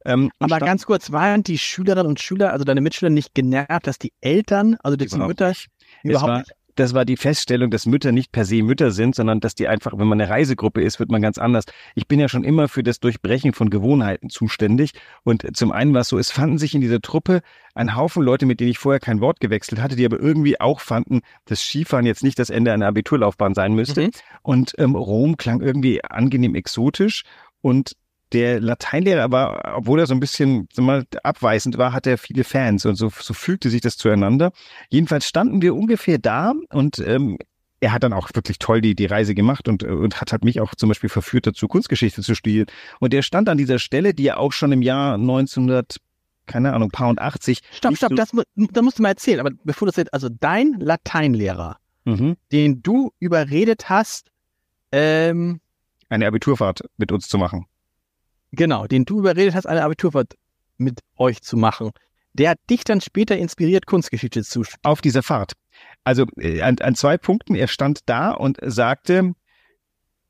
Ähm, 0.05 0.31
Aber 0.39 0.59
ganz 0.59 0.85
kurz, 0.85 1.11
waren 1.11 1.43
die 1.43 1.57
Schülerinnen 1.57 2.07
und 2.07 2.19
Schüler, 2.19 2.53
also 2.53 2.63
deine 2.63 2.81
Mitschüler, 2.81 3.09
nicht 3.09 3.33
genervt, 3.33 3.87
dass 3.87 3.97
die 3.99 4.13
Eltern, 4.21 4.77
also 4.83 4.95
die 4.95 5.05
Überhaupt 5.05 5.27
Mütter, 5.27 5.49
es 5.49 5.67
überhaupt 6.03 6.29
war, 6.29 6.37
nicht? 6.39 6.55
das 6.75 6.93
war 6.93 7.05
die 7.05 7.17
Feststellung, 7.17 7.71
dass 7.71 7.85
Mütter 7.85 8.11
nicht 8.11 8.31
per 8.31 8.45
se 8.45 8.61
Mütter 8.61 8.91
sind, 8.91 9.15
sondern 9.15 9.39
dass 9.39 9.55
die 9.55 9.67
einfach, 9.67 9.93
wenn 9.97 10.07
man 10.07 10.19
eine 10.19 10.29
Reisegruppe 10.29 10.81
ist, 10.81 10.99
wird 10.99 11.09
man 11.09 11.21
ganz 11.21 11.37
anders. 11.37 11.65
Ich 11.95 12.07
bin 12.07 12.19
ja 12.19 12.27
schon 12.27 12.43
immer 12.43 12.67
für 12.67 12.83
das 12.83 12.99
Durchbrechen 12.99 13.53
von 13.53 13.69
Gewohnheiten 13.69 14.29
zuständig. 14.29 14.91
Und 15.23 15.45
zum 15.55 15.71
einen 15.71 15.93
war 15.93 16.01
es 16.01 16.09
so, 16.09 16.17
es 16.17 16.31
fanden 16.31 16.57
sich 16.57 16.75
in 16.75 16.81
dieser 16.81 17.01
Truppe 17.01 17.41
ein 17.73 17.95
Haufen 17.95 18.23
Leute, 18.23 18.45
mit 18.45 18.59
denen 18.59 18.71
ich 18.71 18.77
vorher 18.77 18.99
kein 18.99 19.21
Wort 19.21 19.39
gewechselt 19.39 19.81
hatte, 19.81 19.95
die 19.95 20.05
aber 20.05 20.19
irgendwie 20.19 20.59
auch 20.59 20.81
fanden, 20.81 21.21
dass 21.45 21.61
Skifahren 21.61 22.05
jetzt 22.05 22.23
nicht 22.23 22.39
das 22.39 22.49
Ende 22.49 22.73
einer 22.73 22.87
Abiturlaufbahn 22.87 23.53
sein 23.53 23.73
müsste. 23.73 24.07
Mhm. 24.07 24.11
Und 24.43 24.73
ähm, 24.77 24.95
Rom 24.95 25.37
klang 25.37 25.61
irgendwie 25.61 26.03
angenehm 26.03 26.55
exotisch. 26.55 27.23
Und 27.61 27.95
der 28.35 28.59
Lateinlehrer 28.59 29.31
war, 29.31 29.75
obwohl 29.77 29.99
er 29.99 30.05
so 30.07 30.13
ein 30.13 30.19
bisschen 30.19 30.67
mal, 30.77 31.05
abweisend 31.23 31.77
war, 31.79 31.91
hatte 31.93 32.11
er 32.11 32.17
viele 32.19 32.43
Fans 32.43 32.85
und 32.85 32.95
so, 32.95 33.09
so 33.09 33.33
fügte 33.33 33.69
sich 33.69 33.81
das 33.81 33.97
zueinander. 33.97 34.51
Jedenfalls 34.89 35.27
standen 35.27 35.61
wir 35.61 35.73
ungefähr 35.73 36.17
da 36.19 36.53
und 36.71 36.99
ähm, 36.99 37.37
er 37.79 37.91
hat 37.91 38.03
dann 38.03 38.13
auch 38.13 38.29
wirklich 38.33 38.57
toll 38.59 38.81
die, 38.81 38.95
die 38.95 39.05
Reise 39.05 39.33
gemacht 39.35 39.67
und, 39.67 39.83
und 39.83 40.19
hat, 40.21 40.31
hat 40.31 40.43
mich 40.43 40.59
auch 40.61 40.75
zum 40.75 40.89
Beispiel 40.89 41.09
verführt 41.09 41.47
dazu, 41.47 41.67
Kunstgeschichte 41.67 42.21
zu 42.21 42.35
studieren. 42.35 42.67
Und 42.99 43.13
er 43.13 43.21
stand 43.21 43.49
an 43.49 43.57
dieser 43.57 43.79
Stelle, 43.79 44.13
die 44.13 44.27
er 44.27 44.39
auch 44.39 44.51
schon 44.53 44.71
im 44.71 44.81
Jahr 44.81 45.15
1900, 45.15 45.97
keine 46.45 46.73
Ahnung, 46.73 46.89
paar 46.89 47.09
und 47.09 47.19
80. 47.19 47.61
Stopp, 47.71 47.95
stopp, 47.97 48.09
so- 48.11 48.15
das, 48.15 48.33
mu- 48.33 48.43
da 48.55 48.81
musst 48.81 48.97
du 48.99 49.03
mal 49.03 49.09
erzählen. 49.09 49.39
Aber 49.39 49.51
bevor 49.63 49.85
du 49.87 49.91
das 49.91 49.97
jetzt, 49.97 50.13
also 50.13 50.29
dein 50.29 50.73
Lateinlehrer, 50.79 51.77
Mhm. 52.05 52.35
den 52.51 52.81
du 52.83 53.11
überredet 53.19 53.89
hast, 53.89 54.29
ähm, 54.91 55.59
Eine 56.09 56.27
Abiturfahrt 56.27 56.81
mit 56.97 57.11
uns 57.11 57.27
zu 57.27 57.37
machen. 57.39 57.65
Genau, 58.55 58.87
den 58.87 59.05
du 59.05 59.19
überredet 59.19 59.55
hast, 59.55 59.65
eine 59.65 59.83
Abiturfahrt 59.83 60.33
mit 60.77 60.99
euch 61.17 61.41
zu 61.41 61.57
machen, 61.57 61.91
der 62.33 62.51
hat 62.51 62.59
dich 62.69 62.83
dann 62.83 63.01
später 63.01 63.37
inspiriert, 63.37 63.85
Kunstgeschichte 63.85 64.43
zu 64.43 64.63
studieren. 64.63 64.81
auf 64.83 65.01
dieser 65.01 65.23
Fahrt. 65.23 65.53
Also 66.03 66.25
äh, 66.37 66.61
an, 66.61 66.77
an 66.79 66.95
zwei 66.95 67.17
Punkten. 67.17 67.55
Er 67.55 67.67
stand 67.67 68.01
da 68.07 68.31
und 68.31 68.57
sagte, 68.61 69.33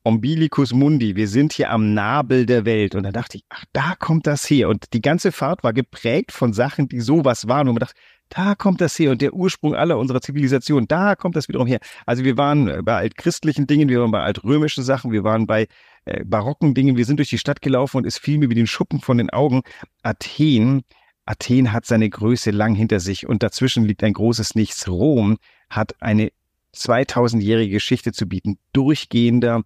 Umbilicus 0.04 0.72
Mundi, 0.72 1.16
wir 1.16 1.26
sind 1.26 1.52
hier 1.52 1.70
am 1.70 1.92
Nabel 1.92 2.46
der 2.46 2.64
Welt. 2.64 2.94
Und 2.94 3.02
da 3.02 3.10
dachte 3.10 3.38
ich, 3.38 3.44
ach, 3.48 3.64
da 3.72 3.96
kommt 3.98 4.28
das 4.28 4.48
her. 4.48 4.68
Und 4.68 4.92
die 4.92 5.00
ganze 5.00 5.32
Fahrt 5.32 5.64
war 5.64 5.72
geprägt 5.72 6.30
von 6.30 6.52
Sachen, 6.52 6.88
die 6.88 7.00
sowas 7.00 7.48
waren. 7.48 7.66
Und 7.66 7.74
man 7.74 7.80
dachte, 7.80 7.96
da 8.28 8.54
kommt 8.54 8.80
das 8.80 8.96
her. 9.00 9.10
Und 9.10 9.20
der 9.20 9.34
Ursprung 9.34 9.74
aller 9.74 9.98
unserer 9.98 10.20
Zivilisation, 10.20 10.86
da 10.86 11.16
kommt 11.16 11.34
das 11.34 11.48
wiederum 11.48 11.66
her. 11.66 11.80
Also 12.06 12.22
wir 12.22 12.36
waren 12.36 12.68
äh, 12.68 12.82
bei 12.82 12.94
altchristlichen 12.94 13.66
Dingen, 13.66 13.88
wir 13.88 14.00
waren 14.00 14.12
bei 14.12 14.22
altrömischen 14.22 14.84
Sachen, 14.84 15.10
wir 15.10 15.24
waren 15.24 15.48
bei 15.48 15.66
äh, 16.06 16.24
barocken 16.24 16.74
Dingen. 16.74 16.96
Wir 16.96 17.04
sind 17.04 17.18
durch 17.18 17.30
die 17.30 17.38
Stadt 17.38 17.60
gelaufen 17.60 17.98
und 17.98 18.06
es 18.06 18.18
fiel 18.18 18.38
mir 18.38 18.48
wie 18.48 18.54
den 18.54 18.66
Schuppen 18.66 19.00
von 19.00 19.18
den 19.18 19.30
Augen. 19.30 19.62
Athen, 20.02 20.82
Athen 21.26 21.72
hat 21.72 21.84
seine 21.84 22.08
Größe 22.08 22.52
lang 22.52 22.74
hinter 22.74 23.00
sich 23.00 23.26
und 23.26 23.42
dazwischen 23.42 23.84
liegt 23.84 24.02
ein 24.04 24.12
großes 24.12 24.54
Nichts. 24.54 24.88
Rom 24.88 25.38
hat 25.68 26.00
eine 26.00 26.30
2000-jährige 26.74 27.72
Geschichte 27.72 28.12
zu 28.12 28.26
bieten, 28.26 28.58
durchgehender 28.72 29.62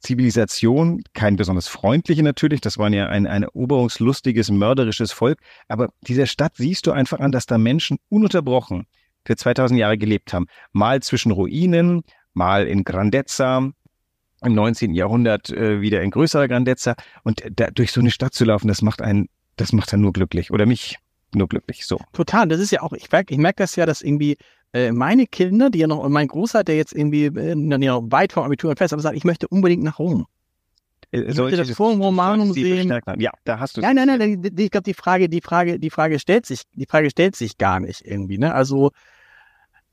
Zivilisation, 0.00 1.02
kein 1.12 1.36
besonders 1.36 1.68
freundliche 1.68 2.22
natürlich, 2.22 2.60
das 2.62 2.78
waren 2.78 2.92
ja 2.92 3.08
ein, 3.08 3.26
ein 3.26 3.42
eroberungslustiges, 3.42 4.50
mörderisches 4.50 5.12
Volk, 5.12 5.38
aber 5.68 5.92
dieser 6.00 6.26
Stadt 6.26 6.56
siehst 6.56 6.86
du 6.86 6.92
einfach 6.92 7.20
an, 7.20 7.32
dass 7.32 7.46
da 7.46 7.58
Menschen 7.58 7.98
ununterbrochen 8.08 8.86
für 9.26 9.36
2000 9.36 9.78
Jahre 9.78 9.98
gelebt 9.98 10.32
haben. 10.32 10.46
Mal 10.72 11.02
zwischen 11.02 11.30
Ruinen, 11.32 12.02
mal 12.32 12.66
in 12.66 12.84
Grandezza, 12.84 13.72
im 14.42 14.54
19. 14.54 14.94
Jahrhundert 14.94 15.50
äh, 15.50 15.80
wieder 15.80 16.02
in 16.02 16.10
größerer 16.10 16.48
Grandezza 16.48 16.94
und 17.24 17.42
da, 17.52 17.70
durch 17.70 17.92
so 17.92 18.00
eine 18.00 18.10
Stadt 18.10 18.34
zu 18.34 18.44
laufen, 18.44 18.68
das 18.68 18.82
macht 18.82 19.02
einen, 19.02 19.28
das 19.56 19.72
macht 19.72 19.92
dann 19.92 20.00
nur 20.00 20.12
glücklich 20.12 20.50
oder 20.50 20.66
mich 20.66 20.98
nur 21.34 21.48
glücklich, 21.48 21.86
so. 21.86 22.00
Total, 22.12 22.48
das 22.48 22.60
ist 22.60 22.72
ja 22.72 22.82
auch, 22.82 22.92
ich 22.92 23.10
merke 23.10 23.32
ich 23.32 23.38
merk 23.38 23.56
das 23.56 23.76
ja, 23.76 23.86
dass 23.86 24.02
irgendwie 24.02 24.36
äh, 24.72 24.92
meine 24.92 25.26
Kinder, 25.26 25.70
die 25.70 25.78
ja 25.78 25.86
noch, 25.86 25.98
und 25.98 26.12
mein 26.12 26.28
Großer, 26.28 26.64
der 26.64 26.76
jetzt 26.76 26.92
irgendwie 26.92 27.26
äh, 27.26 27.54
ja 27.54 27.54
noch 27.54 28.10
weit 28.10 28.32
vom 28.32 28.44
Abitur 28.44 28.70
entfernt 28.70 28.88
ist, 28.88 28.92
aber 28.92 29.02
sagt, 29.02 29.16
ich 29.16 29.24
möchte 29.24 29.48
unbedingt 29.48 29.82
nach 29.82 29.98
Rom. 29.98 30.26
Äh, 31.12 31.22
möchte 31.22 31.56
das 31.56 31.70
Forum 31.72 32.00
Romanum 32.00 32.52
sehen. 32.52 32.92
Ja, 33.18 33.32
da 33.44 33.58
hast 33.58 33.76
du 33.76 33.80
Nein, 33.80 33.96
nein, 33.96 34.06
nein, 34.06 34.42
ich 34.56 34.70
glaube, 34.70 34.84
die 34.84 34.94
Frage, 34.94 35.28
die 35.28 35.40
Frage, 35.40 35.78
die 35.78 35.90
Frage 35.90 36.18
stellt 36.18 36.46
sich, 36.46 36.62
die 36.74 36.86
Frage 36.86 37.10
stellt 37.10 37.34
sich 37.34 37.58
gar 37.58 37.80
nicht 37.80 38.06
irgendwie, 38.06 38.38
ne? 38.38 38.54
Also, 38.54 38.90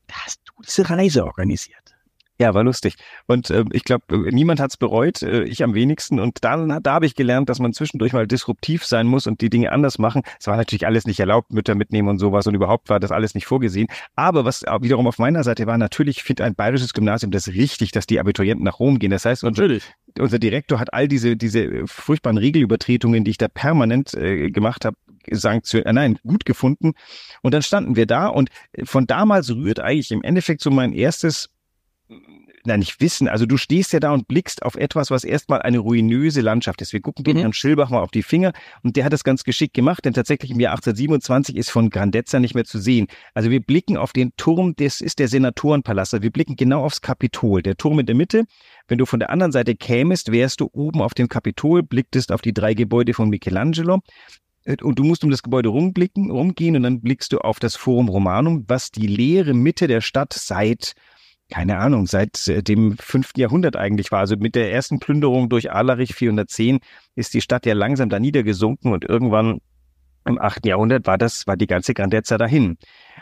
da 0.06 0.14
hast 0.24 0.40
du 0.44 0.62
diese 0.62 0.88
Reise 0.88 1.24
organisiert. 1.24 1.96
Ja, 2.40 2.54
war 2.54 2.62
lustig. 2.62 2.94
Und 3.26 3.50
äh, 3.50 3.64
ich 3.72 3.82
glaube, 3.82 4.32
niemand 4.32 4.60
hat 4.60 4.70
es 4.70 4.76
bereut, 4.76 5.22
äh, 5.22 5.42
ich 5.42 5.64
am 5.64 5.74
wenigsten. 5.74 6.20
Und 6.20 6.44
dann, 6.44 6.80
da 6.84 6.92
habe 6.92 7.04
ich 7.04 7.16
gelernt, 7.16 7.48
dass 7.48 7.58
man 7.58 7.72
zwischendurch 7.72 8.12
mal 8.12 8.28
disruptiv 8.28 8.84
sein 8.84 9.08
muss 9.08 9.26
und 9.26 9.40
die 9.40 9.50
Dinge 9.50 9.72
anders 9.72 9.98
machen. 9.98 10.22
Es 10.38 10.46
war 10.46 10.56
natürlich 10.56 10.86
alles 10.86 11.04
nicht 11.04 11.18
erlaubt, 11.18 11.52
Mütter 11.52 11.74
mitnehmen 11.74 12.08
und 12.08 12.18
sowas 12.18 12.46
und 12.46 12.54
überhaupt 12.54 12.90
war 12.90 13.00
das 13.00 13.10
alles 13.10 13.34
nicht 13.34 13.46
vorgesehen. 13.46 13.88
Aber 14.14 14.44
was 14.44 14.62
wiederum 14.62 15.08
auf 15.08 15.18
meiner 15.18 15.42
Seite 15.42 15.66
war, 15.66 15.78
natürlich 15.78 16.22
finde 16.22 16.44
ein 16.44 16.54
bayerisches 16.54 16.92
Gymnasium 16.92 17.32
das 17.32 17.48
richtig, 17.48 17.90
dass 17.90 18.06
die 18.06 18.20
Abiturienten 18.20 18.64
nach 18.64 18.78
Rom 18.78 19.00
gehen. 19.00 19.10
Das 19.10 19.24
heißt, 19.24 19.42
unser, 19.42 19.68
unser 20.20 20.38
Direktor 20.38 20.78
hat 20.78 20.94
all 20.94 21.08
diese, 21.08 21.36
diese 21.36 21.88
furchtbaren 21.88 22.38
Regelübertretungen, 22.38 23.24
die 23.24 23.32
ich 23.32 23.38
da 23.38 23.48
permanent 23.48 24.14
äh, 24.14 24.50
gemacht 24.52 24.84
habe, 24.84 24.96
äh, 25.26 25.92
nein, 25.92 26.18
gut 26.24 26.44
gefunden. 26.44 26.92
Und 27.42 27.52
dann 27.52 27.62
standen 27.62 27.96
wir 27.96 28.06
da 28.06 28.28
und 28.28 28.48
von 28.84 29.08
damals 29.08 29.50
rührt 29.50 29.80
eigentlich 29.80 30.12
im 30.12 30.22
Endeffekt 30.22 30.62
so 30.62 30.70
mein 30.70 30.92
erstes 30.92 31.50
nein, 32.64 32.80
nicht 32.80 33.00
wissen. 33.00 33.28
Also 33.28 33.46
du 33.46 33.56
stehst 33.56 33.92
ja 33.92 34.00
da 34.00 34.12
und 34.12 34.28
blickst 34.28 34.62
auf 34.62 34.76
etwas, 34.76 35.10
was 35.10 35.24
erstmal 35.24 35.62
eine 35.62 35.78
ruinöse 35.78 36.40
Landschaft 36.40 36.80
ist. 36.80 36.92
Wir 36.92 37.00
gucken 37.00 37.24
den 37.24 37.36
mhm. 37.36 37.40
Herrn 37.40 37.52
Schilbach 37.52 37.90
mal 37.90 38.00
auf 38.00 38.10
die 38.10 38.22
Finger 38.22 38.52
und 38.82 38.96
der 38.96 39.04
hat 39.04 39.12
das 39.12 39.24
ganz 39.24 39.44
geschickt 39.44 39.74
gemacht, 39.74 40.04
denn 40.04 40.14
tatsächlich 40.14 40.50
im 40.50 40.60
Jahr 40.60 40.72
1827 40.72 41.56
ist 41.56 41.70
von 41.70 41.90
Grandezza 41.90 42.40
nicht 42.40 42.54
mehr 42.54 42.64
zu 42.64 42.78
sehen. 42.78 43.06
Also 43.34 43.50
wir 43.50 43.60
blicken 43.60 43.96
auf 43.96 44.12
den 44.12 44.32
Turm, 44.36 44.74
das 44.76 45.00
ist 45.00 45.18
der 45.18 45.28
Senatorenpalast. 45.28 46.14
Also 46.14 46.22
wir 46.22 46.32
blicken 46.32 46.56
genau 46.56 46.84
aufs 46.84 47.00
Kapitol. 47.00 47.62
Der 47.62 47.76
Turm 47.76 47.98
in 47.98 48.06
der 48.06 48.14
Mitte. 48.14 48.44
Wenn 48.86 48.98
du 48.98 49.06
von 49.06 49.20
der 49.20 49.30
anderen 49.30 49.52
Seite 49.52 49.74
kämest, 49.74 50.32
wärst 50.32 50.60
du 50.60 50.70
oben 50.72 51.02
auf 51.02 51.14
dem 51.14 51.28
Kapitol, 51.28 51.82
blicktest 51.82 52.32
auf 52.32 52.40
die 52.40 52.54
drei 52.54 52.74
Gebäude 52.74 53.12
von 53.14 53.28
Michelangelo 53.28 54.00
und 54.82 54.98
du 54.98 55.04
musst 55.04 55.24
um 55.24 55.30
das 55.30 55.42
Gebäude 55.42 55.70
rumblicken, 55.70 56.30
rumgehen 56.30 56.76
und 56.76 56.82
dann 56.82 57.00
blickst 57.00 57.32
du 57.32 57.38
auf 57.38 57.58
das 57.58 57.76
Forum 57.76 58.08
Romanum, 58.08 58.64
was 58.68 58.90
die 58.90 59.06
leere 59.06 59.54
Mitte 59.54 59.86
der 59.86 60.02
Stadt 60.02 60.34
seit 60.34 60.94
keine 61.50 61.78
Ahnung, 61.78 62.06
seit 62.06 62.46
äh, 62.48 62.62
dem 62.62 62.96
fünften 62.98 63.40
Jahrhundert 63.40 63.76
eigentlich 63.76 64.12
war. 64.12 64.20
Also 64.20 64.36
mit 64.36 64.54
der 64.54 64.72
ersten 64.72 64.98
Plünderung 64.98 65.48
durch 65.48 65.72
Alarich 65.72 66.14
410 66.14 66.80
ist 67.14 67.34
die 67.34 67.40
Stadt 67.40 67.66
ja 67.66 67.74
langsam 67.74 68.08
da 68.08 68.18
niedergesunken 68.18 68.92
und 68.92 69.04
irgendwann 69.04 69.60
im 70.26 70.38
achten 70.38 70.66
Jahrhundert 70.68 71.06
war 71.06 71.18
das, 71.18 71.46
war 71.46 71.56
die 71.56 71.66
ganze 71.66 71.94
Grandezza 71.94 72.38
dahin. 72.38 72.78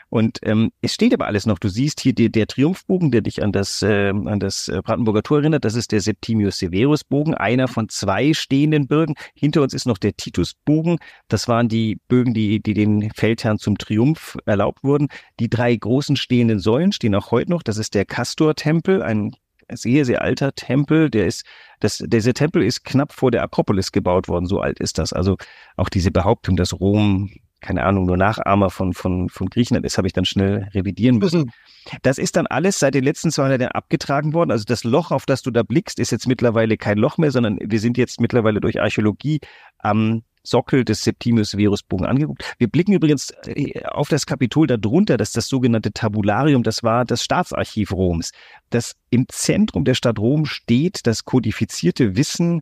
Und 0.08 0.38
ähm, 0.42 0.70
es 0.82 0.94
steht 0.94 1.12
aber 1.12 1.26
alles 1.26 1.46
noch. 1.46 1.58
Du 1.58 1.68
siehst 1.68 2.00
hier 2.00 2.14
die, 2.14 2.30
der 2.30 2.46
Triumphbogen, 2.46 3.10
der 3.10 3.22
dich 3.22 3.42
an 3.42 3.52
das, 3.52 3.82
äh, 3.82 4.10
an 4.10 4.38
das 4.38 4.68
äh, 4.68 4.80
Brandenburger 4.82 5.22
Tor 5.22 5.38
erinnert. 5.38 5.64
Das 5.64 5.74
ist 5.74 5.92
der 5.92 6.00
Septimius 6.00 6.58
Severus 6.58 7.02
Bogen, 7.02 7.34
einer 7.34 7.66
von 7.68 7.88
zwei 7.88 8.32
stehenden 8.32 8.86
Bögen. 8.86 9.14
Hinter 9.34 9.62
uns 9.62 9.74
ist 9.74 9.86
noch 9.86 9.98
der 9.98 10.16
Titus 10.16 10.54
Bogen. 10.64 10.98
Das 11.28 11.48
waren 11.48 11.68
die 11.68 11.98
Bögen, 12.08 12.34
die, 12.34 12.62
die 12.62 12.74
den 12.74 13.10
Feldherren 13.10 13.58
zum 13.58 13.78
Triumph 13.78 14.36
erlaubt 14.46 14.84
wurden. 14.84 15.08
Die 15.40 15.50
drei 15.50 15.74
großen 15.74 16.16
stehenden 16.16 16.60
Säulen 16.60 16.92
stehen 16.92 17.14
auch 17.14 17.30
heute 17.32 17.50
noch. 17.50 17.62
Das 17.62 17.78
ist 17.78 17.94
der 17.94 18.04
Castor-Tempel, 18.04 19.02
ein 19.02 19.32
sehr, 19.72 20.04
sehr 20.04 20.22
alter 20.22 20.54
Tempel. 20.54 21.10
Der 21.10 21.26
ist, 21.26 21.44
das, 21.80 21.98
dieser 21.98 22.34
Tempel 22.34 22.62
ist 22.62 22.84
knapp 22.84 23.12
vor 23.12 23.30
der 23.30 23.42
Akropolis 23.42 23.92
gebaut 23.92 24.28
worden. 24.28 24.46
So 24.46 24.60
alt 24.60 24.80
ist 24.80 24.98
das. 24.98 25.12
Also 25.12 25.36
auch 25.76 25.88
diese 25.88 26.10
Behauptung, 26.10 26.56
dass 26.56 26.78
Rom 26.78 27.30
keine 27.60 27.84
Ahnung, 27.84 28.06
nur 28.06 28.16
Nachahmer 28.16 28.70
von, 28.70 28.92
von, 28.92 29.28
von 29.28 29.48
Griechenland 29.48 29.86
ist, 29.86 29.98
habe 29.98 30.06
ich 30.06 30.12
dann 30.12 30.24
schnell 30.24 30.68
revidieren 30.74 31.18
müssen. 31.18 31.50
Das 32.02 32.18
ist 32.18 32.36
dann 32.36 32.46
alles 32.46 32.78
seit 32.78 32.94
den 32.94 33.02
letzten 33.02 33.30
200 33.30 33.60
Jahren 33.60 33.72
abgetragen 33.72 34.34
worden. 34.34 34.50
Also 34.50 34.64
das 34.64 34.84
Loch, 34.84 35.10
auf 35.10 35.26
das 35.26 35.42
du 35.42 35.50
da 35.50 35.62
blickst, 35.62 35.98
ist 35.98 36.12
jetzt 36.12 36.28
mittlerweile 36.28 36.76
kein 36.76 36.98
Loch 36.98 37.18
mehr, 37.18 37.30
sondern 37.30 37.58
wir 37.60 37.80
sind 37.80 37.96
jetzt 37.96 38.20
mittlerweile 38.20 38.60
durch 38.60 38.80
Archäologie 38.80 39.40
am 39.78 40.22
Sockel 40.46 40.84
des 40.84 41.02
Septimius 41.02 41.50
Verus 41.50 41.82
Bogen 41.82 42.06
angeguckt. 42.06 42.44
Wir 42.58 42.68
blicken 42.68 42.92
übrigens 42.92 43.32
äh, 43.46 43.84
auf 43.84 44.08
das 44.08 44.26
Kapitol 44.26 44.66
darunter, 44.66 45.16
das 45.16 45.28
ist 45.28 45.36
das 45.36 45.48
sogenannte 45.48 45.92
Tabularium, 45.92 46.62
das 46.62 46.82
war 46.82 47.04
das 47.04 47.22
Staatsarchiv 47.22 47.92
Roms. 47.92 48.32
Das 48.70 48.94
im 49.10 49.26
Zentrum 49.28 49.84
der 49.84 49.94
Stadt 49.94 50.18
Rom 50.18 50.46
steht 50.46 51.06
das 51.06 51.24
kodifizierte 51.24 52.16
Wissen, 52.16 52.60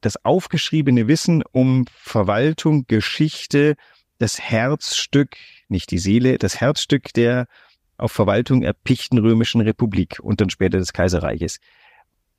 das 0.00 0.22
aufgeschriebene 0.24 1.08
Wissen 1.08 1.42
um 1.52 1.86
Verwaltung, 1.92 2.84
Geschichte, 2.86 3.76
das 4.18 4.40
Herzstück, 4.40 5.36
nicht 5.68 5.90
die 5.90 5.98
Seele, 5.98 6.38
das 6.38 6.60
Herzstück 6.60 7.12
der 7.14 7.46
auf 7.96 8.12
Verwaltung 8.12 8.62
erpichten 8.62 9.18
römischen 9.18 9.60
Republik 9.60 10.18
und 10.20 10.40
dann 10.40 10.50
später 10.50 10.78
des 10.78 10.92
Kaiserreiches. 10.92 11.58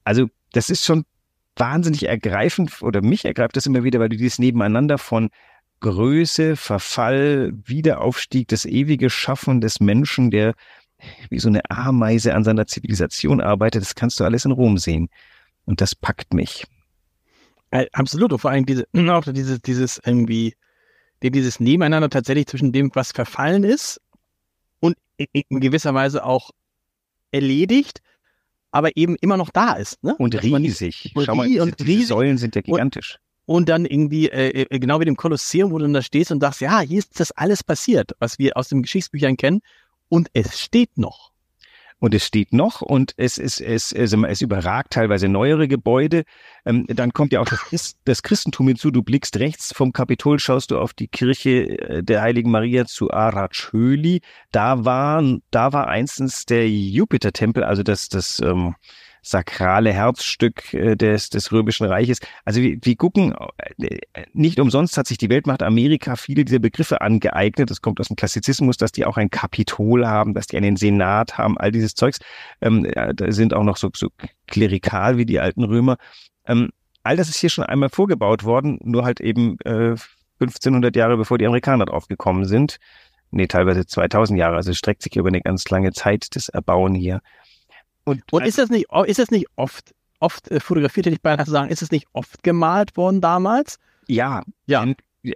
Also 0.03 0.27
das 0.51 0.69
ist 0.69 0.83
schon 0.83 1.05
wahnsinnig 1.55 2.07
ergreifend 2.07 2.81
oder 2.81 3.01
mich 3.01 3.25
ergreift 3.25 3.55
das 3.55 3.65
immer 3.65 3.83
wieder, 3.83 3.99
weil 3.99 4.09
du 4.09 4.17
dieses 4.17 4.39
Nebeneinander 4.39 4.97
von 4.97 5.29
Größe, 5.79 6.55
Verfall, 6.55 7.53
Wiederaufstieg, 7.65 8.47
das 8.47 8.65
ewige 8.65 9.09
Schaffen 9.09 9.61
des 9.61 9.79
Menschen, 9.79 10.31
der 10.31 10.53
wie 11.29 11.39
so 11.39 11.49
eine 11.49 11.69
Ameise 11.69 12.33
an 12.33 12.43
seiner 12.43 12.65
Zivilisation 12.65 13.41
arbeitet, 13.41 13.81
das 13.81 13.93
kannst 13.93 14.19
du 14.19 14.23
alles 14.23 14.45
in 14.45 14.51
Rom 14.51 14.77
sehen. 14.77 15.09
Und 15.65 15.81
das 15.81 15.95
packt 15.95 16.33
mich. 16.33 16.65
Äh, 17.71 17.87
absolut. 17.91 18.31
Und 18.31 18.39
vor 18.39 18.51
allem 18.51 18.65
diese, 18.65 18.87
auch 19.09 19.23
dieses, 19.25 19.61
dieses 19.61 19.99
irgendwie 20.05 20.53
dieses 21.21 21.59
Nebeneinander 21.59 22.09
tatsächlich 22.09 22.47
zwischen 22.47 22.71
dem, 22.71 22.91
was 22.93 23.11
verfallen 23.11 23.63
ist 23.63 24.01
und 24.79 24.97
in 25.17 25.59
gewisser 25.61 25.93
Weise 25.93 26.25
auch 26.25 26.51
erledigt, 27.31 28.01
aber 28.73 28.97
eben 28.97 29.15
immer 29.21 29.37
noch 29.37 29.51
da 29.51 29.73
ist. 29.73 30.03
Ne? 30.03 30.15
Und 30.17 30.41
riesig. 30.41 31.13
Schau 31.23 31.35
mal, 31.35 31.47
und 31.61 31.79
diese 31.79 31.87
riesig. 31.87 32.07
Säulen 32.07 32.37
sind 32.37 32.55
ja 32.55 32.61
gigantisch. 32.61 33.19
Und, 33.45 33.55
und 33.55 33.69
dann 33.69 33.85
irgendwie, 33.85 34.29
äh, 34.29 34.65
äh, 34.69 34.79
genau 34.79 34.99
wie 34.99 35.05
dem 35.05 35.15
Kolosseum, 35.15 35.71
wo 35.71 35.77
du 35.77 35.83
dann 35.83 35.93
da 35.93 36.01
stehst 36.01 36.31
und 36.31 36.41
sagst, 36.41 36.59
ja, 36.59 36.79
hier 36.81 36.99
ist 36.99 37.19
das 37.19 37.31
alles 37.31 37.63
passiert, 37.63 38.11
was 38.19 38.39
wir 38.39 38.57
aus 38.57 38.69
den 38.69 38.81
Geschichtsbüchern 38.81 39.37
kennen. 39.37 39.61
Und 40.09 40.29
es 40.33 40.59
steht 40.59 40.97
noch 40.97 41.32
und 42.03 42.13
es 42.13 42.25
steht 42.25 42.51
noch 42.51 42.81
und 42.81 43.13
es, 43.15 43.37
es, 43.37 43.61
es, 43.61 43.93
es, 43.93 44.11
es 44.11 44.41
überragt 44.41 44.91
teilweise 44.91 45.29
neuere 45.29 45.69
Gebäude. 45.69 46.25
Ähm, 46.65 46.85
dann 46.89 47.13
kommt 47.13 47.31
ja 47.31 47.39
auch 47.39 47.47
das, 47.71 47.95
das 48.03 48.23
Christentum 48.23 48.67
hinzu. 48.67 48.91
Du 48.91 49.03
blickst 49.03 49.39
rechts 49.39 49.73
vom 49.73 49.93
Kapitol, 49.93 50.37
schaust 50.37 50.71
du 50.71 50.79
auf 50.79 50.93
die 50.93 51.07
Kirche 51.07 51.79
äh, 51.79 52.03
der 52.03 52.21
Heiligen 52.21 52.51
Maria 52.51 52.85
zu 52.85 53.09
Arachöli. 53.09 54.19
Da 54.51 54.83
war, 54.83 55.23
da 55.49 55.71
war 55.71 55.87
einstens 55.87 56.45
der 56.45 56.69
Jupiter-Tempel, 56.69 57.63
also 57.63 57.83
das, 57.83 58.09
das, 58.09 58.41
ähm, 58.41 58.75
sakrale 59.23 59.93
Herzstück 59.93 60.73
äh, 60.73 60.95
des, 60.95 61.29
des 61.29 61.51
Römischen 61.51 61.87
Reiches. 61.87 62.19
Also 62.45 62.61
wir, 62.61 62.77
wir 62.81 62.95
gucken, 62.95 63.33
äh, 63.77 63.97
nicht 64.33 64.59
umsonst 64.59 64.97
hat 64.97 65.07
sich 65.07 65.17
die 65.17 65.29
Weltmacht 65.29 65.63
Amerika 65.63 66.17
viele 66.17 66.43
dieser 66.45 66.59
Begriffe 66.59 67.01
angeeignet. 67.01 67.71
Das 67.71 67.81
kommt 67.81 67.99
aus 67.99 68.09
dem 68.09 68.17
Klassizismus, 68.17 68.77
dass 68.77 68.91
die 68.91 69.05
auch 69.05 69.17
ein 69.17 69.29
Kapitol 69.29 70.05
haben, 70.05 70.33
dass 70.33 70.47
die 70.47 70.57
einen 70.57 70.75
Senat 70.75 71.37
haben, 71.37 71.57
all 71.57 71.71
dieses 71.71 71.95
Zeugs. 71.95 72.19
Ähm, 72.61 72.85
da 72.93 73.31
sind 73.31 73.53
auch 73.53 73.63
noch 73.63 73.77
so, 73.77 73.89
so 73.95 74.09
klerikal 74.45 75.17
wie 75.17 75.25
die 75.25 75.39
alten 75.39 75.63
Römer. 75.63 75.97
Ähm, 76.45 76.69
all 77.01 77.15
das 77.15 77.29
ist 77.29 77.37
hier 77.37 77.49
schon 77.49 77.63
einmal 77.63 77.89
vorgebaut 77.89 78.43
worden, 78.43 78.77
nur 78.83 79.05
halt 79.05 79.21
eben 79.21 79.57
äh, 79.63 79.95
1500 80.41 80.95
Jahre 80.95 81.15
bevor 81.15 81.37
die 81.37 81.47
Amerikaner 81.47 81.85
drauf 81.85 82.07
gekommen 82.07 82.45
sind. 82.45 82.77
Nee, 83.31 83.47
teilweise 83.47 83.85
2000 83.85 84.37
Jahre. 84.37 84.57
Also 84.57 84.71
es 84.71 84.77
streckt 84.77 85.01
sich 85.01 85.15
über 85.15 85.29
eine 85.29 85.41
ganz 85.41 85.67
lange 85.69 85.91
Zeit, 85.93 86.35
das 86.35 86.49
Erbauen 86.49 86.93
hier. 86.93 87.21
Und, 88.05 88.21
und 88.31 88.45
ist 88.45 88.57
das 88.57 88.69
nicht, 88.69 88.87
ist 89.05 89.19
das 89.19 89.31
nicht 89.31 89.47
oft, 89.55 89.93
oft 90.19 90.49
äh, 90.51 90.59
fotografiert, 90.59 91.05
hätte 91.05 91.15
ich 91.15 91.21
beinahe 91.21 91.45
sagen, 91.45 91.69
ist 91.69 91.81
es 91.81 91.91
nicht 91.91 92.07
oft 92.13 92.43
gemalt 92.43 92.97
worden 92.97 93.21
damals? 93.21 93.79
Ja, 94.07 94.43
ja. 94.65 94.85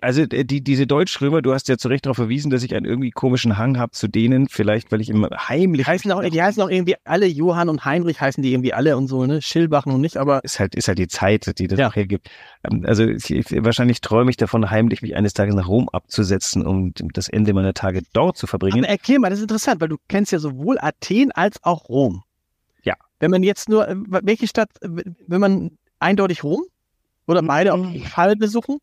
Also 0.01 0.25
die, 0.25 0.61
diese 0.61 0.85
Deutschrömer, 0.85 1.41
du 1.41 1.53
hast 1.53 1.69
ja 1.69 1.77
zu 1.77 1.87
Recht 1.87 2.05
darauf 2.05 2.17
verwiesen, 2.17 2.51
dass 2.51 2.61
ich 2.61 2.75
einen 2.75 2.85
irgendwie 2.85 3.09
komischen 3.09 3.57
Hang 3.57 3.77
habe 3.77 3.93
zu 3.93 4.09
denen, 4.09 4.49
vielleicht 4.49 4.91
weil 4.91 4.99
ich 4.99 5.09
immer 5.09 5.29
heimlich. 5.47 5.85
Die 5.85 5.89
heißen 5.89 6.11
auch, 6.11 6.21
die 6.21 6.41
heißen 6.41 6.61
auch 6.61 6.69
irgendwie 6.69 6.95
alle, 7.05 7.25
Johann 7.25 7.69
und 7.69 7.85
Heinrich 7.85 8.19
heißen 8.19 8.43
die 8.43 8.51
irgendwie 8.51 8.73
alle 8.73 8.97
und 8.97 9.07
so, 9.07 9.25
ne? 9.25 9.41
Schilbachen 9.41 9.93
und 9.93 10.01
nicht, 10.01 10.17
aber. 10.17 10.43
Ist 10.43 10.59
halt, 10.59 10.75
ist 10.75 10.89
halt 10.89 10.99
die 10.99 11.07
Zeit, 11.07 11.57
die 11.57 11.67
das 11.67 11.79
ja. 11.79 11.93
hergibt. 11.93 12.29
Ähm, 12.69 12.83
also 12.85 13.05
ich, 13.05 13.29
wahrscheinlich 13.63 14.01
träume 14.01 14.29
ich 14.29 14.35
davon, 14.35 14.69
heimlich 14.69 15.01
mich 15.01 15.15
eines 15.15 15.33
Tages 15.33 15.55
nach 15.55 15.69
Rom 15.69 15.87
abzusetzen, 15.87 16.67
um 16.67 16.91
das 17.13 17.29
Ende 17.29 17.53
meiner 17.53 17.73
Tage 17.73 18.01
dort 18.11 18.35
zu 18.35 18.45
verbringen. 18.45 18.79
Aber 18.79 18.89
erklär 18.89 19.21
mal, 19.21 19.29
das 19.29 19.39
ist 19.39 19.43
interessant, 19.43 19.79
weil 19.79 19.87
du 19.87 19.97
kennst 20.09 20.33
ja 20.33 20.39
sowohl 20.39 20.77
Athen 20.81 21.31
als 21.31 21.63
auch 21.63 21.87
Rom. 21.87 22.23
Wenn 23.19 23.31
man 23.31 23.43
jetzt 23.43 23.69
nur, 23.69 23.87
äh, 23.87 23.95
welche 24.07 24.47
Stadt, 24.47 24.69
äh, 24.81 24.89
wenn 25.27 25.41
man 25.41 25.77
eindeutig 25.99 26.43
Rom 26.43 26.63
oder 27.25 27.41
beide 27.41 27.73
auf 27.73 27.85
jeden 27.85 28.05
Fall 28.05 28.35
besuchen? 28.35 28.77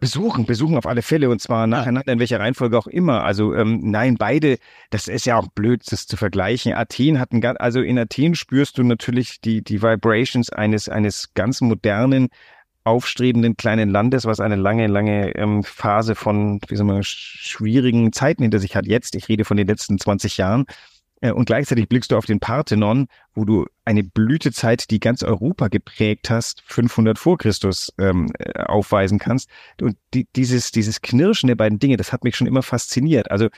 Besuchen, 0.00 0.46
besuchen 0.46 0.78
auf 0.78 0.86
alle 0.86 1.02
Fälle 1.02 1.28
und 1.28 1.40
zwar 1.42 1.66
nacheinander, 1.66 2.12
in 2.14 2.18
welcher 2.18 2.40
Reihenfolge 2.40 2.78
auch 2.78 2.86
immer. 2.86 3.24
Also 3.24 3.54
ähm, 3.54 3.90
nein, 3.90 4.16
beide, 4.16 4.58
das 4.88 5.06
ist 5.06 5.26
ja 5.26 5.36
auch 5.36 5.48
blöd, 5.48 5.82
das 5.90 6.06
zu 6.06 6.16
vergleichen. 6.16 6.72
Athen 6.72 7.18
hat 7.18 7.32
ein, 7.32 7.44
also 7.44 7.82
in 7.82 7.98
Athen 7.98 8.34
spürst 8.34 8.78
du 8.78 8.84
natürlich 8.84 9.42
die, 9.42 9.62
die 9.62 9.82
Vibrations 9.82 10.50
eines, 10.50 10.88
eines 10.88 11.34
ganz 11.34 11.60
modernen, 11.60 12.28
aufstrebenden 12.84 13.56
kleinen 13.56 13.90
Landes, 13.90 14.24
was 14.24 14.40
eine 14.40 14.56
lange, 14.56 14.86
lange 14.86 15.36
ähm, 15.36 15.62
Phase 15.62 16.14
von, 16.14 16.60
wie 16.68 16.76
soll 16.76 16.86
man, 16.86 17.02
schwierigen 17.04 18.12
Zeiten 18.12 18.42
hinter 18.42 18.58
sich 18.58 18.74
hat. 18.74 18.86
Jetzt, 18.86 19.14
ich 19.14 19.28
rede 19.28 19.44
von 19.44 19.56
den 19.56 19.66
letzten 19.66 19.98
20 19.98 20.36
Jahren. 20.36 20.64
Äh, 21.22 21.32
und 21.32 21.46
gleichzeitig 21.46 21.88
blickst 21.88 22.10
du 22.10 22.16
auf 22.16 22.26
den 22.26 22.40
Parthenon, 22.40 23.06
wo 23.34 23.46
du 23.46 23.64
eine 23.86 24.04
Blütezeit, 24.04 24.90
die 24.90 25.00
ganz 25.00 25.22
Europa 25.22 25.68
geprägt 25.68 26.28
hast, 26.28 26.62
500 26.66 27.18
vor 27.18 27.38
Christus 27.38 27.92
ähm, 27.98 28.30
äh, 28.38 28.64
aufweisen 28.64 29.18
kannst. 29.18 29.48
Und 29.80 29.96
die, 30.12 30.26
dieses, 30.36 30.70
dieses 30.72 31.00
Knirschen 31.00 31.46
der 31.46 31.56
beiden 31.56 31.78
Dinge, 31.78 31.96
das 31.96 32.12
hat 32.12 32.24
mich 32.24 32.36
schon 32.36 32.46
immer 32.46 32.62
fasziniert. 32.62 33.30
Also 33.30 33.48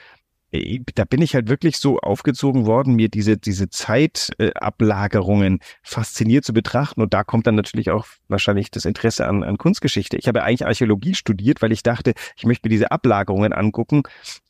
da 0.94 1.04
bin 1.04 1.23
ich 1.23 1.34
halt 1.34 1.49
wirklich 1.49 1.78
so 1.78 1.99
aufgezogen 1.99 2.66
worden, 2.66 2.94
mir 2.94 3.08
diese, 3.08 3.37
diese 3.37 3.70
Zeitablagerungen 3.70 5.58
fasziniert 5.82 6.44
zu 6.44 6.52
betrachten. 6.52 7.02
Und 7.02 7.14
da 7.14 7.25
kommt 7.25 7.46
dann 7.46 7.54
natürlich 7.54 7.90
auch 7.90 8.06
wahrscheinlich 8.28 8.70
das 8.70 8.84
Interesse 8.84 9.26
an, 9.26 9.42
an 9.42 9.58
Kunstgeschichte. 9.58 10.16
Ich 10.16 10.28
habe 10.28 10.42
eigentlich 10.42 10.66
Archäologie 10.66 11.14
studiert, 11.14 11.62
weil 11.62 11.73
ich 11.73 11.82
dachte, 11.82 12.14
ich 12.37 12.44
möchte 12.44 12.68
mir 12.68 12.70
diese 12.70 12.90
Ablagerungen 12.92 13.52
angucken. 13.52 14.02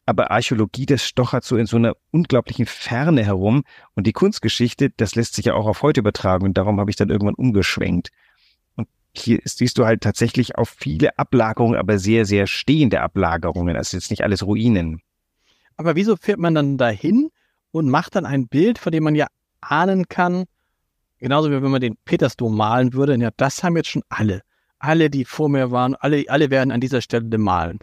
Aber 0.05 0.31
Archäologie, 0.31 0.85
das 0.87 1.05
stochert 1.05 1.45
so 1.45 1.57
in 1.57 1.67
so 1.67 1.77
einer 1.77 1.95
unglaublichen 2.11 2.67
Ferne 2.67 3.25
herum. 3.25 3.65
Und 3.95 4.07
die 4.07 4.13
Kunstgeschichte, 4.13 4.91
das 4.91 5.15
lässt 5.15 5.35
sich 5.35 5.47
ja 5.47 5.55
auch 5.55 5.67
auf 5.67 5.83
heute 5.83 6.01
übertragen. 6.01 6.45
Und 6.45 6.59
darum 6.59 6.81
habe 6.81 6.91
ich 6.91 6.97
dann 6.97 7.09
irgendwann 7.09 7.35
umgeschwenkt. 7.35 8.11
Und 8.77 8.89
hier 9.17 9.41
siehst 9.45 9.79
du 9.79 9.87
halt 9.87 10.03
tatsächlich 10.03 10.57
auf 10.57 10.69
viele 10.69 11.19
Ablagerungen, 11.19 11.79
aber 11.79 11.99
sehr, 11.99 12.27
sehr 12.27 12.47
stehende 12.47 13.01
Ablagerungen. 13.01 13.77
Ist 13.77 13.93
jetzt 13.93 14.11
nicht 14.11 14.23
alles 14.23 14.45
Ruinen. 14.45 15.01
Aber 15.77 15.97
wieso 15.97 16.17
fährt 16.17 16.39
man 16.39 16.55
dann 16.55 16.79
dahin 16.79 17.31
und 17.73 17.89
macht 17.89 18.15
dann 18.15 18.27
ein 18.27 18.47
Bild, 18.49 18.79
von 18.79 18.93
dem 18.93 19.05
man 19.05 19.15
ja 19.15 19.27
ahnen 19.61 20.09
kann, 20.09 20.45
genauso 21.19 21.51
wie 21.51 21.63
wenn 21.63 21.71
man 21.71 21.81
den 21.81 21.97
Petersdom 22.05 22.57
malen 22.57 22.93
würde, 22.93 23.17
ja, 23.17 23.31
das 23.37 23.63
haben 23.65 23.77
jetzt 23.77 23.89
schon 23.89 24.03
alle. 24.09 24.43
Alle, 24.79 25.11
die 25.11 25.25
vor 25.25 25.49
mir 25.49 25.71
waren, 25.71 25.95
alle, 25.95 26.25
alle 26.29 26.51
werden 26.51 26.71
an 26.71 26.81
dieser 26.81 27.01
Stelle 27.01 27.39
malen. 27.39 27.79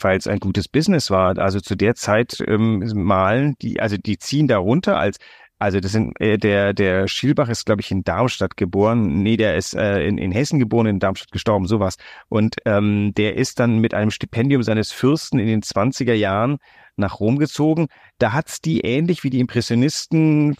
Weil 0.00 0.18
es 0.18 0.26
ein 0.26 0.40
gutes 0.40 0.68
Business 0.68 1.10
war. 1.10 1.38
Also 1.38 1.60
zu 1.60 1.76
der 1.76 1.94
Zeit 1.94 2.42
ähm, 2.46 2.82
malen, 2.94 3.54
die, 3.60 3.80
also 3.80 3.96
die 3.96 4.18
ziehen 4.18 4.48
da 4.48 4.58
runter 4.58 4.98
als 4.98 5.18
also 5.58 5.80
das 5.80 5.92
sind 5.92 6.20
äh, 6.20 6.36
der 6.36 6.72
der 6.74 7.08
Schielbach 7.08 7.48
ist 7.48 7.64
glaube 7.64 7.80
ich 7.80 7.90
in 7.90 8.04
Darmstadt 8.04 8.56
geboren. 8.56 9.22
Nee, 9.22 9.36
der 9.36 9.56
ist 9.56 9.74
äh, 9.74 10.06
in, 10.06 10.18
in 10.18 10.32
Hessen 10.32 10.58
geboren, 10.58 10.86
in 10.86 10.98
Darmstadt 10.98 11.32
gestorben, 11.32 11.66
sowas. 11.66 11.96
Und 12.28 12.56
ähm, 12.64 13.12
der 13.14 13.36
ist 13.36 13.60
dann 13.60 13.78
mit 13.78 13.94
einem 13.94 14.10
Stipendium 14.10 14.62
seines 14.62 14.92
Fürsten 14.92 15.38
in 15.38 15.46
den 15.46 15.62
20er 15.62 16.14
Jahren 16.14 16.58
nach 16.96 17.20
Rom 17.20 17.38
gezogen. 17.38 17.88
Da 18.18 18.32
hat's 18.32 18.60
die 18.60 18.80
ähnlich 18.80 19.24
wie 19.24 19.30
die 19.30 19.40
Impressionisten 19.40 20.56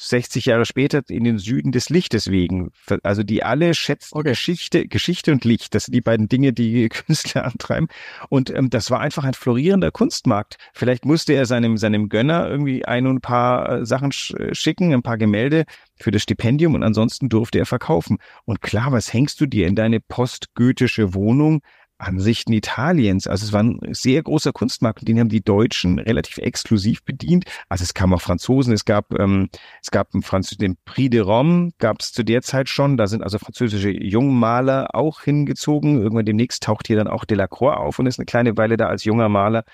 60 0.00 0.46
Jahre 0.46 0.64
später 0.64 1.02
in 1.08 1.24
den 1.24 1.38
Süden 1.38 1.72
des 1.72 1.90
Lichtes 1.90 2.30
wegen. 2.30 2.70
Also 3.02 3.22
die 3.22 3.42
alle 3.42 3.74
schätzen 3.74 4.16
okay. 4.16 4.30
Geschichte, 4.30 4.86
Geschichte 4.86 5.32
und 5.32 5.44
Licht. 5.44 5.74
Das 5.74 5.84
sind 5.84 5.94
die 5.94 6.00
beiden 6.00 6.28
Dinge, 6.28 6.52
die 6.52 6.88
Künstler 6.88 7.44
antreiben. 7.44 7.88
Und 8.28 8.50
ähm, 8.50 8.70
das 8.70 8.90
war 8.90 9.00
einfach 9.00 9.24
ein 9.24 9.34
florierender 9.34 9.90
Kunstmarkt. 9.90 10.56
Vielleicht 10.72 11.04
musste 11.04 11.32
er 11.32 11.46
seinem, 11.46 11.76
seinem 11.76 12.08
Gönner 12.08 12.48
irgendwie 12.48 12.84
ein 12.84 13.06
und 13.06 13.16
ein 13.16 13.20
paar 13.20 13.68
äh, 13.68 13.86
Sachen 13.86 14.12
sch 14.12 14.34
schicken, 14.52 14.92
ein 14.92 15.02
paar 15.02 15.18
Gemälde 15.18 15.64
für 15.96 16.10
das 16.10 16.22
Stipendium 16.22 16.74
und 16.74 16.82
ansonsten 16.82 17.28
durfte 17.28 17.58
er 17.58 17.66
verkaufen. 17.66 18.18
Und 18.44 18.60
klar, 18.60 18.92
was 18.92 19.12
hängst 19.12 19.40
du 19.40 19.46
dir 19.46 19.66
in 19.66 19.74
deine 19.74 20.00
postgoethische 20.00 21.14
Wohnung? 21.14 21.60
Ansichten 21.98 22.52
Italiens. 22.52 23.26
Also 23.26 23.44
es 23.44 23.52
war 23.52 23.62
ein 23.62 23.80
sehr 23.90 24.22
großer 24.22 24.52
Kunstmarkt 24.52 25.06
den 25.06 25.18
haben 25.18 25.28
die 25.28 25.42
Deutschen 25.42 25.98
relativ 25.98 26.38
exklusiv 26.38 27.02
bedient. 27.04 27.44
Also 27.68 27.82
es 27.82 27.94
kamen 27.94 28.14
auch 28.14 28.20
Franzosen, 28.20 28.72
es 28.72 28.84
gab 28.84 29.12
ähm, 29.18 29.48
es 29.82 29.90
gab 29.90 30.14
einen 30.14 30.22
Franz 30.22 30.50
den 30.50 30.76
Prix 30.84 31.10
de 31.10 31.20
Rome 31.20 31.70
gab 31.78 32.00
es 32.00 32.12
zu 32.12 32.24
der 32.24 32.42
Zeit 32.42 32.68
schon. 32.68 32.96
Da 32.96 33.06
sind 33.06 33.22
also 33.22 33.38
französische 33.38 33.90
Jungmaler 33.90 34.94
auch 34.94 35.22
hingezogen. 35.22 36.00
Irgendwann 36.00 36.26
demnächst 36.26 36.62
taucht 36.62 36.86
hier 36.86 36.96
dann 36.96 37.08
auch 37.08 37.24
Delacroix 37.24 37.76
auf 37.76 37.98
und 37.98 38.06
ist 38.06 38.18
eine 38.18 38.26
kleine 38.26 38.56
Weile 38.56 38.76
da 38.76 38.86
als 38.86 39.04
junger 39.04 39.28
Maler. 39.28 39.64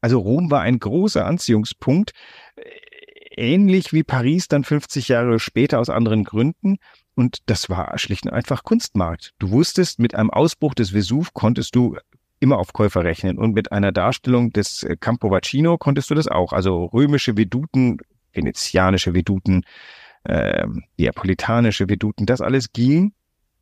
Also 0.00 0.18
Rom 0.18 0.50
war 0.50 0.60
ein 0.60 0.78
großer 0.78 1.24
Anziehungspunkt 1.24 2.12
ähnlich 3.36 3.92
wie 3.92 4.02
Paris 4.02 4.48
dann 4.48 4.64
50 4.64 5.08
Jahre 5.08 5.38
später 5.38 5.80
aus 5.80 5.88
anderen 5.88 6.24
Gründen. 6.24 6.78
Und 7.14 7.38
das 7.46 7.70
war 7.70 7.96
schlicht 7.98 8.26
und 8.26 8.32
einfach 8.32 8.64
Kunstmarkt. 8.64 9.34
Du 9.38 9.50
wusstest, 9.50 9.98
mit 9.98 10.14
einem 10.14 10.30
Ausbruch 10.30 10.74
des 10.74 10.92
Vesuv 10.92 11.32
konntest 11.32 11.74
du 11.76 11.96
immer 12.40 12.58
auf 12.58 12.72
Käufer 12.72 13.04
rechnen. 13.04 13.38
Und 13.38 13.54
mit 13.54 13.72
einer 13.72 13.92
Darstellung 13.92 14.52
des 14.52 14.82
äh, 14.82 14.96
Campo 14.98 15.30
Vaccino 15.30 15.78
konntest 15.78 16.10
du 16.10 16.14
das 16.14 16.28
auch. 16.28 16.52
Also 16.52 16.86
römische 16.86 17.36
Veduten, 17.36 17.98
venezianische 18.32 19.14
Veduten, 19.14 19.64
äh, 20.24 20.66
neapolitanische 20.98 21.88
Veduten, 21.88 22.26
das 22.26 22.40
alles 22.40 22.72
ging 22.72 23.12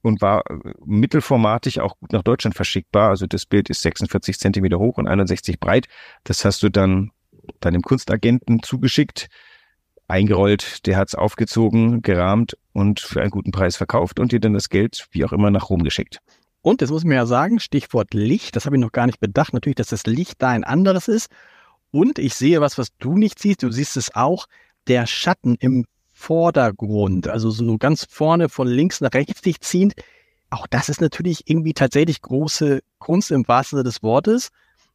und 0.02 0.21
war 0.21 0.42
äh, 0.50 0.73
mittelformatig 0.85 1.80
auch 1.80 1.99
gut 1.99 2.12
nach 2.12 2.23
Deutschland 2.23 2.56
verschickbar. 2.56 3.11
Also 3.11 3.26
das 3.26 3.47
Bild 3.47 3.71
ist 3.71 3.82
46 3.82 4.38
Zentimeter 4.38 4.78
hoch 4.78 4.99
und 4.99 5.06
61 5.06 5.61
breit. 5.61 5.87
Das 6.25 6.44
hast 6.44 6.62
du 6.62 6.68
dann 6.68 7.11
deinem 7.61 7.82
Kunstagenten 7.82 8.62
zugeschickt 8.62 9.28
eingerollt, 10.12 10.87
der 10.87 10.99
hat's 10.99 11.14
aufgezogen, 11.14 12.02
gerahmt 12.02 12.57
und 12.72 13.01
für 13.01 13.22
einen 13.22 13.31
guten 13.31 13.51
Preis 13.51 13.77
verkauft 13.77 14.20
und 14.20 14.31
dir 14.31 14.40
dann 14.40 14.53
das 14.53 14.68
Geld 14.68 15.09
wie 15.11 15.25
auch 15.25 15.33
immer 15.33 15.51
nach 15.51 15.70
Rom 15.70 15.83
geschickt. 15.83 16.18
Und 16.61 16.83
das 16.83 16.90
muss 16.90 17.03
man 17.03 17.14
ja 17.14 17.27
sagen, 17.27 17.59
Stichwort 17.59 18.12
Licht, 18.12 18.55
das 18.55 18.66
habe 18.66 18.77
ich 18.77 18.83
noch 18.83 18.92
gar 18.92 19.07
nicht 19.07 19.20
bedacht, 19.20 19.55
natürlich, 19.55 19.77
dass 19.77 19.88
das 19.88 20.07
Licht 20.07 20.40
da 20.40 20.51
ein 20.51 20.64
anderes 20.64 21.09
ist. 21.09 21.31
Und 21.90 22.18
ich 22.18 22.35
sehe 22.35 22.61
was, 22.61 22.79
was 22.79 22.96
du 22.98 23.16
nicht 23.16 23.38
siehst, 23.38 23.62
du 23.62 23.70
siehst 23.72 23.96
es 23.96 24.14
auch, 24.14 24.46
der 24.87 25.07
Schatten 25.07 25.57
im 25.57 25.87
Vordergrund, 26.12 27.27
also 27.27 27.51
so 27.51 27.79
ganz 27.79 28.07
vorne 28.09 28.48
von 28.48 28.68
links 28.68 29.01
nach 29.01 29.12
rechts 29.14 29.40
dich 29.40 29.61
ziehend. 29.61 29.94
Auch 30.51 30.66
das 30.66 30.88
ist 30.88 31.01
natürlich 31.01 31.48
irgendwie 31.48 31.72
tatsächlich 31.72 32.20
große 32.20 32.81
Kunst 32.98 33.31
im 33.31 33.48
wahrsten 33.48 33.79
Sinne 33.79 33.88
des 33.88 34.03
Wortes, 34.03 34.51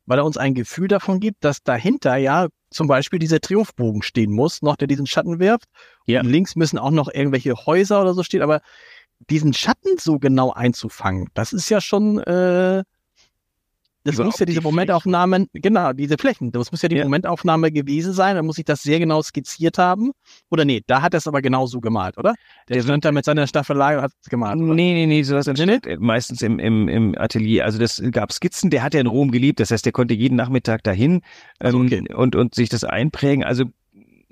weil 0.07 0.17
er 0.17 0.25
uns 0.25 0.37
ein 0.37 0.55
Gefühl 0.55 0.87
davon 0.87 1.19
gibt, 1.19 1.43
dass 1.43 1.61
dahinter 1.61 2.15
ja 2.15 2.47
zum 2.71 2.87
Beispiel 2.87 3.19
dieser 3.19 3.39
Triumphbogen 3.39 4.01
stehen 4.01 4.31
muss, 4.31 4.61
noch 4.61 4.75
der 4.75 4.87
diesen 4.87 5.05
Schatten 5.05 5.39
wirft. 5.39 5.65
Ja. 6.05 6.21
Und 6.21 6.27
links 6.27 6.55
müssen 6.55 6.79
auch 6.79 6.91
noch 6.91 7.09
irgendwelche 7.13 7.53
Häuser 7.53 8.01
oder 8.01 8.13
so 8.13 8.23
stehen, 8.23 8.41
aber 8.41 8.61
diesen 9.29 9.53
Schatten 9.53 9.97
so 9.97 10.17
genau 10.17 10.51
einzufangen, 10.51 11.27
das 11.33 11.53
ist 11.53 11.69
ja 11.69 11.81
schon 11.81 12.19
äh, 12.19 12.83
das 14.07 14.15
Überhaupt 14.15 14.33
muss 14.33 14.39
ja 14.39 14.45
diese 14.45 14.61
die 14.61 14.63
Momentaufnahmen, 14.63 15.47
genau, 15.53 15.91
diese 15.93 16.17
Flächen, 16.17 16.51
das 16.51 16.71
muss 16.71 16.81
ja 16.81 16.89
die 16.89 16.95
ja. 16.95 17.03
Momentaufnahme 17.03 17.71
gewesen 17.71 18.13
sein, 18.13 18.35
da 18.35 18.41
muss 18.41 18.57
ich 18.57 18.65
das 18.65 18.81
sehr 18.81 18.99
genau 18.99 19.21
skizziert 19.21 19.77
haben. 19.77 20.11
Oder 20.49 20.65
nee, 20.65 20.81
da 20.87 21.01
hat 21.01 21.13
er 21.13 21.17
es 21.17 21.27
aber 21.27 21.41
genau 21.41 21.67
so 21.67 21.81
gemalt, 21.81 22.17
oder? 22.17 22.33
Der, 22.69 22.81
stand 22.81 23.03
da 23.03 23.11
mit 23.11 23.25
seiner 23.25 23.47
Staffelei 23.47 23.97
und 23.97 24.03
hat 24.03 24.11
es 24.21 24.29
gemalt. 24.29 24.57
Oder? 24.57 24.73
Nee, 24.73 24.93
nee, 24.93 25.05
nee, 25.05 25.23
sowas 25.23 25.47
entsteht 25.47 25.85
nee, 25.85 25.95
nee. 25.95 25.97
meistens 25.99 26.41
im, 26.41 26.57
im, 26.59 26.87
im 26.87 27.17
Atelier. 27.17 27.65
Also 27.65 27.79
das 27.79 28.01
gab 28.11 28.31
Skizzen, 28.31 28.69
der 28.69 28.81
hat 28.81 28.93
ja 28.93 29.01
in 29.01 29.07
Rom 29.07 29.31
geliebt, 29.31 29.59
das 29.59 29.71
heißt, 29.71 29.85
der 29.85 29.91
konnte 29.91 30.13
jeden 30.13 30.35
Nachmittag 30.35 30.83
dahin 30.83 31.21
ähm, 31.59 31.85
okay. 31.85 32.13
und, 32.13 32.35
und 32.35 32.55
sich 32.55 32.69
das 32.69 32.83
einprägen. 32.83 33.43
Also 33.43 33.65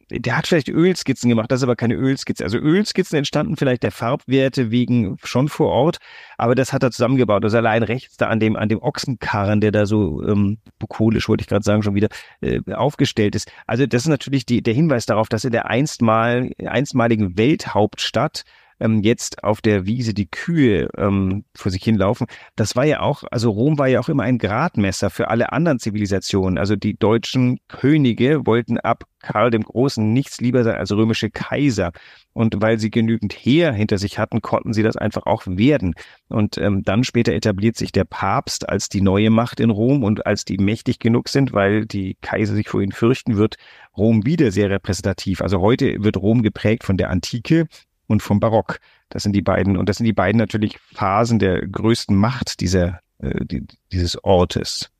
der 0.09 0.37
hat 0.37 0.47
vielleicht 0.47 0.69
Ölskizzen 0.69 1.29
gemacht, 1.29 1.51
das 1.51 1.59
ist 1.59 1.63
aber 1.63 1.75
keine 1.75 1.95
Ölskizze. 1.95 2.43
Also 2.43 2.57
Ölskizzen 2.57 3.17
entstanden 3.17 3.57
vielleicht 3.57 3.83
der 3.83 3.91
Farbwerte 3.91 4.71
wegen 4.71 5.17
schon 5.23 5.49
vor 5.49 5.69
Ort, 5.69 5.97
aber 6.37 6.55
das 6.55 6.73
hat 6.73 6.83
er 6.83 6.91
zusammengebaut. 6.91 7.43
Also 7.43 7.57
allein 7.57 7.83
rechts 7.83 8.17
da 8.17 8.27
an 8.27 8.39
dem, 8.39 8.55
an 8.55 8.69
dem 8.69 8.81
Ochsenkarren, 8.81 9.61
der 9.61 9.71
da 9.71 9.85
so 9.85 10.23
ähm, 10.23 10.59
bukolisch, 10.79 11.27
wollte 11.27 11.41
ich 11.41 11.47
gerade 11.47 11.63
sagen, 11.63 11.81
schon 11.83 11.95
wieder 11.95 12.09
äh, 12.41 12.59
aufgestellt 12.71 13.35
ist. 13.35 13.51
Also 13.65 13.85
das 13.87 14.03
ist 14.03 14.09
natürlich 14.09 14.45
die, 14.45 14.61
der 14.61 14.73
Hinweis 14.73 15.05
darauf, 15.05 15.27
dass 15.29 15.43
in 15.43 15.51
der 15.51 15.69
einstmal, 15.69 16.51
einstmaligen 16.63 17.37
Welthauptstadt 17.37 18.43
ähm, 18.79 19.01
jetzt 19.01 19.43
auf 19.43 19.61
der 19.61 19.85
Wiese 19.85 20.13
die 20.13 20.27
Kühe 20.27 20.89
ähm, 20.97 21.45
vor 21.55 21.71
sich 21.71 21.83
hinlaufen. 21.83 22.27
Das 22.55 22.75
war 22.75 22.85
ja 22.85 22.99
auch, 23.01 23.23
also 23.31 23.49
Rom 23.49 23.77
war 23.77 23.87
ja 23.87 23.99
auch 23.99 24.09
immer 24.09 24.23
ein 24.23 24.37
Gradmesser 24.37 25.09
für 25.09 25.29
alle 25.29 25.51
anderen 25.51 25.79
Zivilisationen. 25.79 26.57
Also 26.57 26.75
die 26.75 26.97
deutschen 26.97 27.59
Könige 27.67 28.45
wollten 28.45 28.77
ab 28.77 29.03
Karl 29.25 29.49
dem 29.49 29.63
Großen 29.63 30.13
nichts 30.13 30.39
lieber 30.39 30.63
sein 30.63 30.75
als 30.75 30.91
römische 30.91 31.29
Kaiser. 31.29 31.91
Und 32.33 32.61
weil 32.61 32.79
sie 32.79 32.91
genügend 32.91 33.33
Heer 33.33 33.71
hinter 33.73 33.97
sich 33.97 34.19
hatten, 34.19 34.41
konnten 34.41 34.73
sie 34.73 34.83
das 34.83 34.97
einfach 34.97 35.25
auch 35.25 35.43
werden. 35.47 35.95
Und 36.27 36.57
ähm, 36.57 36.83
dann 36.83 37.03
später 37.03 37.33
etabliert 37.33 37.77
sich 37.77 37.91
der 37.91 38.03
Papst 38.03 38.67
als 38.69 38.89
die 38.89 39.01
neue 39.01 39.29
Macht 39.29 39.59
in 39.59 39.69
Rom 39.69 40.03
und 40.03 40.25
als 40.25 40.45
die 40.45 40.57
mächtig 40.57 40.99
genug 40.99 41.29
sind, 41.29 41.53
weil 41.53 41.85
die 41.85 42.17
Kaiser 42.21 42.53
sich 42.53 42.69
vor 42.69 42.81
ihnen 42.81 42.91
fürchten, 42.91 43.37
wird 43.37 43.55
Rom 43.97 44.25
wieder 44.25 44.51
sehr 44.51 44.69
repräsentativ. 44.69 45.41
Also 45.41 45.61
heute 45.61 46.03
wird 46.03 46.17
Rom 46.17 46.43
geprägt 46.43 46.83
von 46.83 46.97
der 46.97 47.09
Antike 47.09 47.67
und 48.07 48.21
vom 48.21 48.39
Barock. 48.39 48.79
Das 49.09 49.23
sind 49.23 49.33
die 49.33 49.41
beiden, 49.41 49.77
und 49.77 49.89
das 49.89 49.97
sind 49.97 50.05
die 50.05 50.13
beiden 50.13 50.39
natürlich 50.39 50.79
Phasen 50.93 51.39
der 51.39 51.65
größten 51.67 52.15
Macht 52.15 52.59
dieser, 52.61 52.99
äh, 53.19 53.45
die, 53.45 53.65
dieses 53.91 54.23
Ortes. 54.23 54.91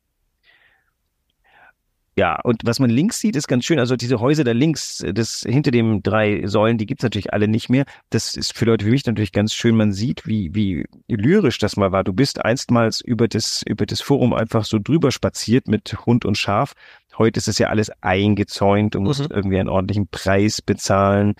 Ja, 2.17 2.39
und 2.41 2.61
was 2.63 2.79
man 2.79 2.89
links 2.89 3.19
sieht, 3.19 3.35
ist 3.35 3.49
ganz 3.49 3.65
schön. 3.65 3.77
Also 3.77 3.97
diese 3.97 4.21
Häuser 4.21 4.45
da 4.45 4.53
links, 4.53 5.03
das 5.05 5.41
hinter 5.45 5.71
dem 5.71 6.01
drei 6.01 6.47
Säulen, 6.47 6.77
die 6.77 6.85
gibt's 6.85 7.03
natürlich 7.03 7.33
alle 7.33 7.49
nicht 7.49 7.67
mehr. 7.67 7.83
Das 8.09 8.37
ist 8.37 8.57
für 8.57 8.63
Leute 8.63 8.85
wie 8.85 8.91
mich 8.91 9.05
natürlich 9.05 9.33
ganz 9.33 9.53
schön. 9.53 9.75
Man 9.75 9.91
sieht, 9.91 10.25
wie, 10.25 10.55
wie 10.55 10.85
lyrisch 11.09 11.57
das 11.57 11.75
mal 11.75 11.91
war. 11.91 12.05
Du 12.05 12.13
bist 12.13 12.43
einstmals 12.45 13.01
über 13.01 13.27
das, 13.27 13.63
über 13.67 13.85
das 13.85 13.99
Forum 13.99 14.33
einfach 14.33 14.63
so 14.63 14.79
drüber 14.79 15.11
spaziert 15.11 15.67
mit 15.67 16.05
Hund 16.05 16.23
und 16.23 16.37
Schaf. 16.37 16.71
Heute 17.17 17.37
ist 17.37 17.49
es 17.49 17.57
ja 17.59 17.67
alles 17.67 17.91
eingezäunt. 18.01 18.95
Du 18.95 19.01
musst 19.01 19.29
mhm. 19.29 19.35
irgendwie 19.35 19.59
einen 19.59 19.69
ordentlichen 19.69 20.07
Preis 20.07 20.61
bezahlen 20.61 21.35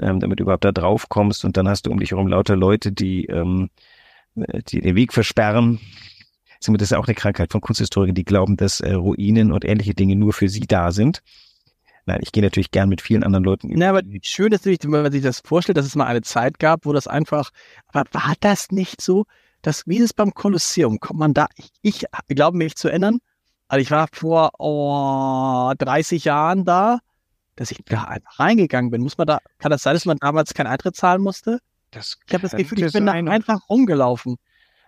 ähm, 0.00 0.20
damit 0.20 0.38
du 0.38 0.44
überhaupt 0.44 0.64
da 0.64 0.72
drauf 0.72 1.08
kommst. 1.08 1.44
Und 1.44 1.56
dann 1.56 1.68
hast 1.68 1.86
du 1.86 1.90
um 1.90 2.00
dich 2.00 2.10
herum 2.10 2.28
lauter 2.28 2.56
Leute, 2.56 2.92
die, 2.92 3.26
ähm, 3.26 3.70
die 4.34 4.80
den 4.80 4.96
Weg 4.96 5.12
versperren. 5.12 5.80
Das 6.62 6.68
ist 6.82 6.90
ja 6.90 6.98
auch 6.98 7.06
eine 7.06 7.14
Krankheit 7.14 7.52
von 7.52 7.60
Kunsthistorikern, 7.60 8.14
die 8.14 8.24
glauben, 8.24 8.56
dass 8.56 8.80
äh, 8.80 8.92
Ruinen 8.92 9.50
und 9.50 9.64
ähnliche 9.64 9.94
Dinge 9.94 10.16
nur 10.16 10.32
für 10.32 10.48
sie 10.48 10.60
da 10.60 10.92
sind. 10.92 11.22
Nein, 12.06 12.20
ich 12.22 12.32
gehe 12.32 12.42
natürlich 12.42 12.70
gern 12.70 12.88
mit 12.88 13.00
vielen 13.00 13.22
anderen 13.22 13.44
Leuten. 13.44 13.70
Na, 13.74 13.90
aber 13.90 14.02
schön 14.22 14.52
ist 14.52 14.60
natürlich, 14.60 14.80
wenn 14.82 15.02
man 15.02 15.12
sich 15.12 15.22
das 15.22 15.40
vorstellt, 15.40 15.78
dass 15.78 15.86
es 15.86 15.94
mal 15.94 16.06
eine 16.06 16.22
Zeit 16.22 16.58
gab, 16.58 16.84
wo 16.84 16.92
das 16.92 17.06
einfach, 17.06 17.50
aber 17.88 18.04
war 18.12 18.34
das 18.40 18.70
nicht 18.70 19.00
so, 19.00 19.26
dass, 19.62 19.86
wie 19.86 19.98
ist 19.98 20.04
es 20.04 20.12
beim 20.12 20.32
Kolosseum, 20.34 21.00
kommt 21.00 21.20
man 21.20 21.34
da, 21.34 21.46
ich, 21.56 21.70
ich 21.82 22.06
glaube 22.28 22.56
mich 22.56 22.76
zu 22.76 22.88
erinnern, 22.88 23.18
Also 23.68 23.82
ich 23.82 23.90
war 23.90 24.08
vor 24.12 24.52
oh, 24.58 25.72
30 25.78 26.24
Jahren 26.24 26.64
da, 26.64 27.00
dass 27.60 27.70
ich 27.70 27.78
da 27.84 28.04
einfach 28.04 28.40
reingegangen 28.40 28.90
bin. 28.90 29.02
Muss 29.02 29.18
man 29.18 29.26
da, 29.26 29.38
kann 29.58 29.70
das 29.70 29.82
sein, 29.82 29.92
dass 29.92 30.06
man 30.06 30.16
damals 30.16 30.54
keinen 30.54 30.68
Eintritt 30.68 30.96
zahlen 30.96 31.20
musste? 31.20 31.60
Das 31.90 32.16
Ich 32.26 32.32
habe 32.32 32.42
das 32.42 32.52
Gefühl, 32.52 32.82
ich 32.82 32.92
bin 32.94 33.04
da 33.04 33.12
einfach 33.12 33.68
rumgelaufen. 33.68 34.36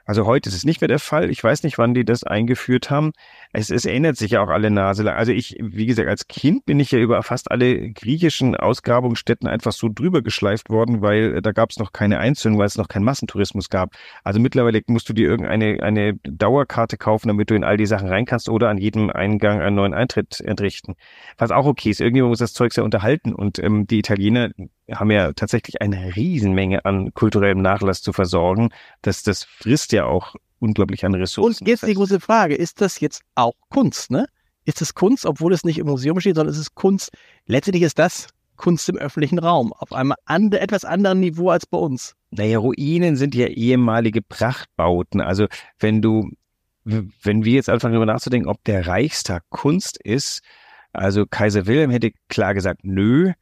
Also 0.05 0.27
heute 0.27 0.49
ist 0.49 0.57
es 0.57 0.65
nicht 0.65 0.81
mehr 0.81 0.89
der 0.89 0.99
Fall. 0.99 1.31
Ich 1.31 1.43
weiß 1.43 1.63
nicht, 1.63 1.79
wann 1.79 1.95
die 1.95 2.05
das 2.05 2.25
eingeführt 2.25 2.91
haben. 2.91 3.13
Es, 3.53 3.71
es 3.71 3.85
ändert 3.85 4.17
sich 4.17 4.33
ja 4.33 4.43
auch 4.43 4.49
alle 4.49 4.71
Nase. 4.71 5.11
Also 5.13 5.33
ich, 5.33 5.57
wie 5.61 5.87
gesagt, 5.87 6.09
als 6.09 6.27
Kind 6.27 6.65
bin 6.65 6.81
ich 6.81 6.91
ja 6.91 6.99
über 6.99 7.23
fast 7.23 7.51
alle 7.51 7.91
griechischen 7.91 8.57
Ausgrabungsstätten 8.57 9.49
einfach 9.49 9.73
so 9.73 9.89
drüber 9.89 10.23
geschleift 10.23 10.71
worden, 10.71 11.03
weil 11.03 11.37
äh, 11.37 11.43
da 11.43 11.53
gab 11.53 11.71
es 11.71 11.79
noch 11.79 11.93
keine 11.93 12.19
Einzelnen, 12.19 12.59
weil 12.59 12.67
es 12.67 12.77
noch 12.77 12.89
keinen 12.89 13.05
Massentourismus 13.05 13.71
gab. 13.71 13.95
Also 14.25 14.41
mittlerweile 14.41 14.83
musst 14.87 15.09
du 15.09 15.13
dir 15.13 15.29
irgendeine 15.29 15.83
eine 15.83 16.15
Dauerkarte 16.25 16.97
kaufen, 16.97 17.29
damit 17.29 17.51
du 17.51 17.55
in 17.55 17.65
all 17.65 17.77
die 17.77 17.87
Sachen 17.87 18.09
rein 18.09 18.25
kannst 18.25 18.49
oder 18.49 18.69
an 18.69 18.79
jedem 18.79 19.11
Eingang 19.11 19.61
einen 19.61 19.77
neuen 19.77 19.95
Eintritt 19.95 20.41
entrichten. 20.41 20.97
Was 21.39 21.51
auch 21.51 21.67
okay 21.67 21.91
ist. 21.91 22.01
Irgendjemand 22.01 22.31
muss 22.31 22.39
das 22.39 22.53
Zeug 22.53 22.75
ja 22.77 22.83
unterhalten 22.83 23.33
und 23.35 23.59
ähm, 23.59 23.87
die 23.87 23.99
Italiener 23.99 24.51
haben 24.95 25.11
ja 25.11 25.33
tatsächlich 25.33 25.81
eine 25.81 26.17
Riesenmenge 26.17 26.85
an 26.85 27.13
kulturellem 27.15 27.61
Nachlass 27.63 28.03
zu 28.03 28.13
versorgen. 28.13 28.71
Das, 29.03 29.23
das 29.23 29.45
frisst 29.45 29.93
ja 29.93 30.05
auch 30.05 30.35
unglaublich 30.59 31.05
an 31.05 31.15
Ressourcen. 31.15 31.65
Und 31.65 31.69
jetzt 31.69 31.87
die 31.87 31.95
große 31.95 32.21
Frage, 32.21 32.55
ist 32.55 32.81
das 32.81 33.01
jetzt 33.01 33.23
auch 33.35 33.55
Kunst, 33.69 34.11
ne? 34.11 34.27
Ist 34.65 34.81
es 34.81 34.95
Kunst, 34.95 35.27
obwohl 35.27 35.53
es 35.53 35.65
nicht 35.65 35.79
im 35.79 35.87
Museum 35.87 36.21
steht, 36.21 36.37
sondern 36.37 36.53
ist 36.53 36.61
es 36.61 36.75
Kunst? 36.75 37.11
Letztendlich 37.47 37.83
ist 37.83 37.99
das 37.99 38.29
Kunst 38.57 38.89
im 38.89 38.97
öffentlichen 38.97 39.41
Raum, 39.41 39.73
auf 39.73 39.93
einem 39.93 40.15
ande, 40.25 40.61
etwas 40.61 40.85
anderen 40.85 41.19
Niveau 41.19 41.51
als 41.51 41.67
bei 41.67 41.79
uns. 41.79 42.15
Naja, 42.31 42.59
Ruinen 42.59 43.17
sind 43.17 43.35
ja 43.35 43.47
ehemalige 43.47 44.23
Prachtbauten. 44.23 45.21
Also 45.21 45.49
wenn 45.81 46.01
du, 46.01 46.31
wenn 46.85 47.45
wir 47.45 47.55
jetzt 47.55 47.69
anfangen 47.69 47.95
darüber 47.95 48.13
nachzudenken, 48.13 48.49
ob 48.49 48.63
der 48.65 48.87
Reichstag 48.87 49.43
Kunst 49.51 50.01
ist, 50.01 50.43
also 50.93 51.27
Kaiser 51.27 51.67
Wilhelm 51.67 51.91
hätte 51.91 52.13
klar 52.29 52.55
gesagt, 52.55 52.85
nö. 52.85 53.33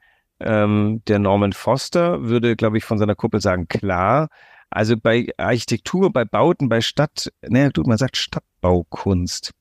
Ähm, 0.40 1.02
der 1.06 1.18
Norman 1.18 1.52
Foster 1.52 2.22
würde, 2.22 2.56
glaube 2.56 2.78
ich, 2.78 2.84
von 2.84 2.98
seiner 2.98 3.14
Kuppel 3.14 3.40
sagen, 3.40 3.68
klar. 3.68 4.28
Also 4.70 4.96
bei 4.96 5.28
Architektur, 5.36 6.12
bei 6.12 6.24
Bauten, 6.24 6.68
bei 6.68 6.80
Stadt, 6.80 7.30
naja, 7.42 7.70
gut, 7.70 7.86
man 7.86 7.98
sagt 7.98 8.16
Stadtbaukunst. 8.16 9.52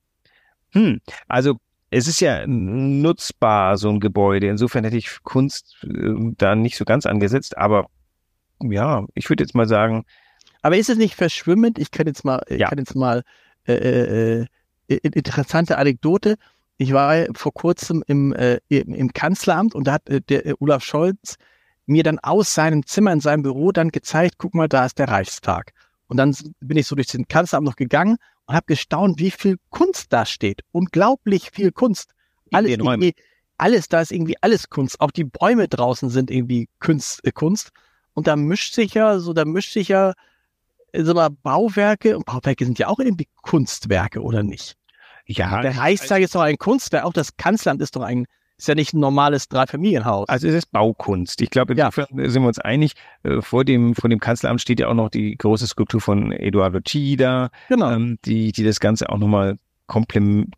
Hm, 0.72 1.02
also 1.28 1.56
es 1.90 2.08
ist 2.08 2.20
ja 2.22 2.46
nutzbar, 2.46 3.78
so 3.78 3.90
ein 3.90 4.00
Gebäude. 4.00 4.48
Insofern 4.48 4.84
hätte 4.84 4.98
ich 4.98 5.24
Kunst 5.24 5.78
äh, 5.84 6.14
da 6.38 6.56
nicht 6.56 6.78
so 6.78 6.86
ganz 6.86 7.06
angesetzt, 7.08 7.58
aber 7.58 7.88
ja, 8.62 9.06
ich 9.16 9.30
würde 9.30 9.44
jetzt 9.44 9.56
mal 9.56 9.68
sagen, 9.68 10.06
Aber 10.62 10.78
ist 10.78 10.90
es 10.90 10.98
nicht 10.98 11.16
verschwimmend? 11.16 11.80
Ich 11.80 11.92
kann 11.92 12.08
jetzt 12.08 12.26
mal, 12.26 12.44
ich 12.48 12.60
Ja. 12.60 12.70
kann 12.70 12.78
jetzt 12.80 12.96
mal 12.96 13.24
äh, 13.68 13.74
äh, 13.74 14.46
äh, 14.90 14.96
interessante 15.04 15.78
Anekdote. 15.78 16.36
Ich 16.82 16.94
war 16.94 17.28
vor 17.36 17.54
kurzem 17.54 18.06
im, 18.08 18.32
äh, 18.32 18.62
im, 18.70 19.12
Kanzleramt 19.12 19.76
und 19.76 19.86
da 19.86 19.92
hat 19.92 20.10
äh, 20.10 20.22
der 20.22 20.46
äh, 20.46 20.54
Olaf 20.60 20.82
Scholz 20.82 21.36
mir 21.86 22.04
dann 22.04 22.20
aus 22.20 22.54
seinem 22.54 22.86
Zimmer 22.86 23.12
in 23.12 23.20
seinem 23.20 23.44
Büro 23.44 23.74
dann 23.74 23.90
gezeigt, 23.90 24.36
guck 24.38 24.56
mal, 24.56 24.70
da 24.70 24.86
ist 24.86 24.98
der 24.98 25.10
Reichstag. 25.10 25.74
Und 26.08 26.16
dann 26.16 26.34
bin 26.62 26.78
ich 26.78 26.88
so 26.88 26.96
durch 26.96 27.08
den 27.08 27.28
Kanzleramt 27.28 27.66
noch 27.66 27.76
gegangen 27.76 28.16
und 28.46 28.56
habe 28.56 28.66
gestaunt, 28.68 29.20
wie 29.20 29.30
viel 29.30 29.58
Kunst 29.70 30.14
da 30.14 30.26
steht. 30.26 30.62
Unglaublich 30.72 31.52
viel 31.52 31.74
Kunst. 31.74 32.14
Alles, 32.54 32.78
alles, 33.58 33.90
da 33.90 34.00
ist 34.00 34.14
irgendwie 34.14 34.38
alles 34.40 34.70
Kunst. 34.70 35.02
Auch 35.02 35.12
die 35.12 35.26
Bäume 35.26 35.68
draußen 35.68 36.10
sind 36.10 36.32
irgendwie 36.32 36.70
Kunst. 36.80 37.20
Äh, 37.26 37.34
Kunst. 37.34 37.72
Und 38.14 38.28
da 38.28 38.38
mischt 38.38 38.74
sich 38.74 38.94
ja, 38.94 39.20
so 39.20 39.34
da 39.34 39.44
mischt 39.44 39.74
sich 39.74 39.90
ja 39.90 40.14
äh, 40.94 41.04
sag 41.04 41.16
mal, 41.16 41.30
Bauwerke, 41.30 42.16
und 42.16 42.26
Bauwerke 42.26 42.64
sind 42.64 42.80
ja 42.80 42.88
auch 42.88 43.00
irgendwie 43.00 43.28
Kunstwerke, 43.42 44.22
oder 44.22 44.44
nicht? 44.44 44.79
Ja, 45.30 45.62
Der 45.62 45.78
Reichstag 45.78 46.22
ist 46.22 46.36
doch 46.36 46.42
ein 46.42 46.58
Kunstwerk, 46.58 47.06
auch 47.06 47.14
das 47.14 47.38
Kanzleramt 47.38 47.82
ist 47.82 47.96
doch 47.96 48.02
ein, 48.02 48.26
ist 48.58 48.68
ja 48.68 48.76
nicht 48.76 48.94
ein 48.94 49.00
normales 49.00 49.48
Dreifamilienhaus. 49.48 50.28
Also 50.28 50.48
es 50.48 50.54
ist 50.56 50.72
Baukunst. 50.72 51.42
Ich 51.42 51.50
glaube, 51.50 51.76
Ja. 51.76 51.86
insofern 51.88 52.30
sind 52.30 52.42
wir 52.42 52.48
uns 52.48 52.60
einig. 52.60 52.94
Äh, 53.24 53.42
Vor 53.42 53.64
dem, 53.64 53.96
vor 53.96 54.10
dem 54.10 54.20
Kanzleramt 54.20 54.60
steht 54.62 54.80
ja 54.80 54.88
auch 54.88 54.94
noch 54.96 55.10
die 55.10 55.38
große 55.38 55.68
Skulptur 55.68 56.02
von 56.02 56.32
Eduardo 56.32 56.80
Chida, 56.82 57.52
genau. 57.70 57.92
ähm, 57.92 58.18
die, 58.26 58.52
die 58.52 58.64
das 58.64 58.80
Ganze 58.80 59.10
auch 59.10 59.18
nochmal 59.18 59.58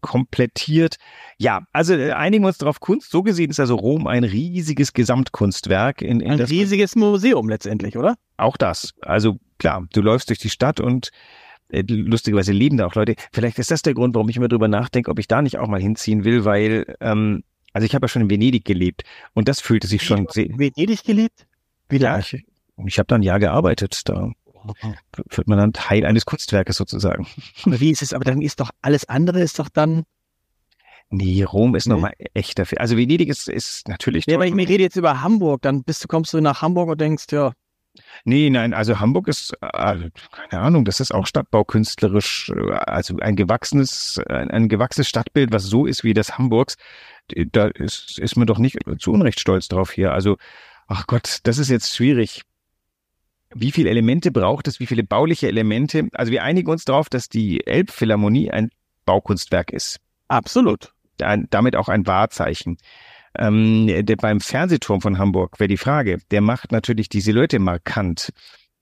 komplettiert. 0.01 0.97
Ja, 1.37 1.61
also 1.71 1.93
äh, 1.93 2.11
einigen 2.11 2.43
wir 2.43 2.47
uns 2.49 2.57
darauf, 2.57 2.79
Kunst. 2.79 3.11
So 3.11 3.23
gesehen 3.23 3.49
ist 3.49 3.59
also 3.59 3.75
Rom 3.75 4.07
ein 4.07 4.23
riesiges 4.23 4.93
Gesamtkunstwerk. 4.93 6.01
In, 6.01 6.19
in 6.19 6.31
ein 6.31 6.39
riesiges 6.41 6.95
Museum 6.95 7.47
letztendlich, 7.49 7.97
oder? 7.97 8.15
Auch 8.37 8.57
das. 8.57 8.93
Also 9.01 9.37
klar, 9.57 9.85
du 9.93 10.01
läufst 10.01 10.29
durch 10.29 10.39
die 10.39 10.49
Stadt 10.49 10.79
und 10.79 11.11
lustigerweise 11.71 12.51
leben 12.51 12.77
da 12.77 12.85
auch 12.87 12.95
Leute. 12.95 13.15
Vielleicht 13.31 13.59
ist 13.59 13.71
das 13.71 13.81
der 13.81 13.93
Grund, 13.93 14.15
warum 14.15 14.29
ich 14.29 14.37
immer 14.37 14.47
drüber 14.47 14.67
nachdenke, 14.67 15.09
ob 15.11 15.19
ich 15.19 15.27
da 15.27 15.41
nicht 15.41 15.57
auch 15.57 15.67
mal 15.67 15.81
hinziehen 15.81 16.23
will, 16.23 16.45
weil, 16.45 16.95
ähm, 16.99 17.43
also 17.73 17.85
ich 17.85 17.95
habe 17.95 18.03
ja 18.05 18.07
schon 18.09 18.23
in 18.23 18.29
Venedig 18.29 18.65
gelebt 18.65 19.03
und 19.33 19.47
das 19.47 19.61
fühlte 19.61 19.87
sich 19.87 20.03
schon 20.03 20.27
sehr. 20.29 20.47
Venedig 20.49 21.03
gelebt? 21.03 21.47
Wie 21.89 21.97
Ja, 21.97 22.11
lange? 22.11 22.21
ich, 22.23 22.45
ich 22.85 22.99
habe 22.99 23.07
da 23.07 23.15
ein 23.15 23.23
Jahr 23.23 23.39
gearbeitet. 23.39 24.01
Da 24.09 24.31
wird 25.29 25.47
man 25.47 25.57
dann 25.57 25.73
Teil 25.73 26.05
eines 26.05 26.25
Kunstwerkes 26.25 26.77
sozusagen. 26.77 27.25
Aber 27.65 27.79
Wie 27.79 27.89
ist 27.91 28.01
es? 28.01 28.13
Aber 28.13 28.23
dann 28.25 28.41
ist 28.41 28.59
doch 28.59 28.69
alles 28.81 29.07
andere 29.09 29.41
ist 29.41 29.57
doch 29.59 29.69
dann. 29.69 30.03
Nee, 31.09 31.43
Rom 31.43 31.75
ist 31.75 31.87
Nee. 31.87 31.93
nochmal 31.95 32.13
echter. 32.33 32.65
Also 32.77 32.95
Venedig 32.95 33.27
ist, 33.27 33.49
ist 33.49 33.87
natürlich 33.89 34.25
Ja, 34.27 34.37
toll. 34.37 34.47
aber 34.47 34.61
ich 34.61 34.69
rede 34.69 34.83
jetzt 34.83 34.95
über 34.95 35.21
Hamburg. 35.21 35.61
Dann 35.63 35.83
bist 35.83 36.03
du, 36.03 36.07
kommst 36.07 36.33
du 36.33 36.39
nach 36.41 36.61
Hamburg 36.61 36.89
und 36.89 37.01
denkst, 37.01 37.25
ja, 37.31 37.51
Nee, 38.23 38.49
nein, 38.49 38.73
also 38.73 38.99
Hamburg 38.99 39.27
ist, 39.27 39.53
also, 39.61 40.07
keine 40.31 40.61
Ahnung, 40.61 40.85
das 40.85 40.99
ist 40.99 41.13
auch 41.13 41.27
stadtbaukünstlerisch, 41.27 42.51
also 42.51 43.17
ein 43.17 43.35
gewachsenes, 43.35 44.19
ein, 44.27 44.49
ein 44.49 44.69
gewachsenes 44.69 45.09
Stadtbild, 45.09 45.51
was 45.51 45.63
so 45.63 45.85
ist 45.85 46.03
wie 46.03 46.13
das 46.13 46.37
Hamburgs. 46.37 46.77
Da 47.51 47.67
ist, 47.67 48.17
ist 48.19 48.37
man 48.37 48.47
doch 48.47 48.59
nicht 48.59 48.77
zu 48.99 49.11
Unrecht 49.11 49.39
stolz 49.39 49.67
drauf 49.67 49.91
hier. 49.91 50.13
Also, 50.13 50.37
ach 50.87 51.07
Gott, 51.07 51.39
das 51.43 51.57
ist 51.57 51.69
jetzt 51.69 51.95
schwierig. 51.95 52.43
Wie 53.53 53.71
viele 53.71 53.89
Elemente 53.89 54.31
braucht 54.31 54.67
es? 54.67 54.79
Wie 54.79 54.87
viele 54.87 55.03
bauliche 55.03 55.47
Elemente? 55.47 56.07
Also 56.13 56.31
wir 56.31 56.43
einigen 56.43 56.69
uns 56.69 56.85
darauf, 56.85 57.09
dass 57.09 57.27
die 57.27 57.65
Elbphilharmonie 57.67 58.51
ein 58.51 58.69
Baukunstwerk 59.05 59.71
ist. 59.71 59.99
absolut. 60.29 60.93
Ein, 61.21 61.47
damit 61.49 61.75
auch 61.75 61.89
ein 61.89 62.07
Wahrzeichen. 62.07 62.77
Ähm, 63.37 63.87
der, 63.87 64.15
beim 64.17 64.39
Fernsehturm 64.39 65.01
von 65.01 65.17
Hamburg 65.17 65.59
wäre 65.59 65.67
die 65.67 65.77
Frage, 65.77 66.19
der 66.31 66.41
macht 66.41 66.71
natürlich 66.71 67.09
die 67.09 67.21
Silhouette 67.21 67.59
markant. 67.59 68.31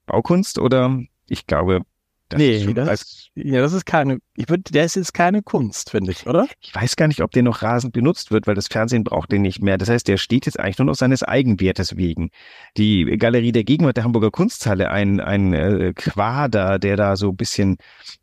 Baukunst 0.06 0.58
oder 0.58 1.00
ich 1.28 1.46
glaube, 1.46 1.82
das 2.30 2.40
ist 2.40 2.48
Nee, 2.48 2.64
schon, 2.64 2.76
das, 2.76 2.88
als, 2.88 3.30
ja, 3.34 3.60
das 3.60 3.74
ist 3.74 3.86
keine, 3.86 4.20
ich 4.36 4.50
würde, 4.50 4.64
der 4.72 4.86
ist 4.86 4.96
jetzt 4.96 5.16
keine 5.16 5.42
Kunst, 5.42 5.90
finde 5.90 6.12
ich, 6.12 6.28
oder? 6.28 6.48
ich 6.62 6.74
weiß 6.76 6.96
gar 6.96 7.08
nicht, 7.08 7.22
ob 7.22 7.32
der 7.32 7.42
noch 7.42 7.64
rasend 7.64 7.92
benutzt 7.92 8.32
wird, 8.32 8.46
weil 8.46 8.54
das 8.54 8.68
Fernsehen 8.68 9.04
braucht 9.04 9.32
den 9.32 9.42
nicht 9.42 9.64
mehr. 9.64 9.80
Das 9.80 9.90
heißt, 9.90 10.08
der 10.08 10.18
steht 10.18 10.46
jetzt 10.46 10.60
eigentlich 10.60 10.78
nur 10.78 10.86
noch 10.86 10.96
seines 10.96 11.24
Eigenwertes 11.24 11.98
wegen. 11.98 12.30
Die 12.78 13.06
Galerie 13.18 13.52
der 13.52 13.64
Gegenwart 13.64 13.98
der 13.98 14.04
Hamburger 14.04 14.30
Kunsthalle, 14.30 14.92
ein, 14.92 15.20
ein 15.20 15.54
äh, 15.54 15.94
Quader, 15.96 16.78
der 16.78 16.96
da 16.98 17.16
so 17.16 17.30
ein 17.30 17.36
bisschen 17.36 17.78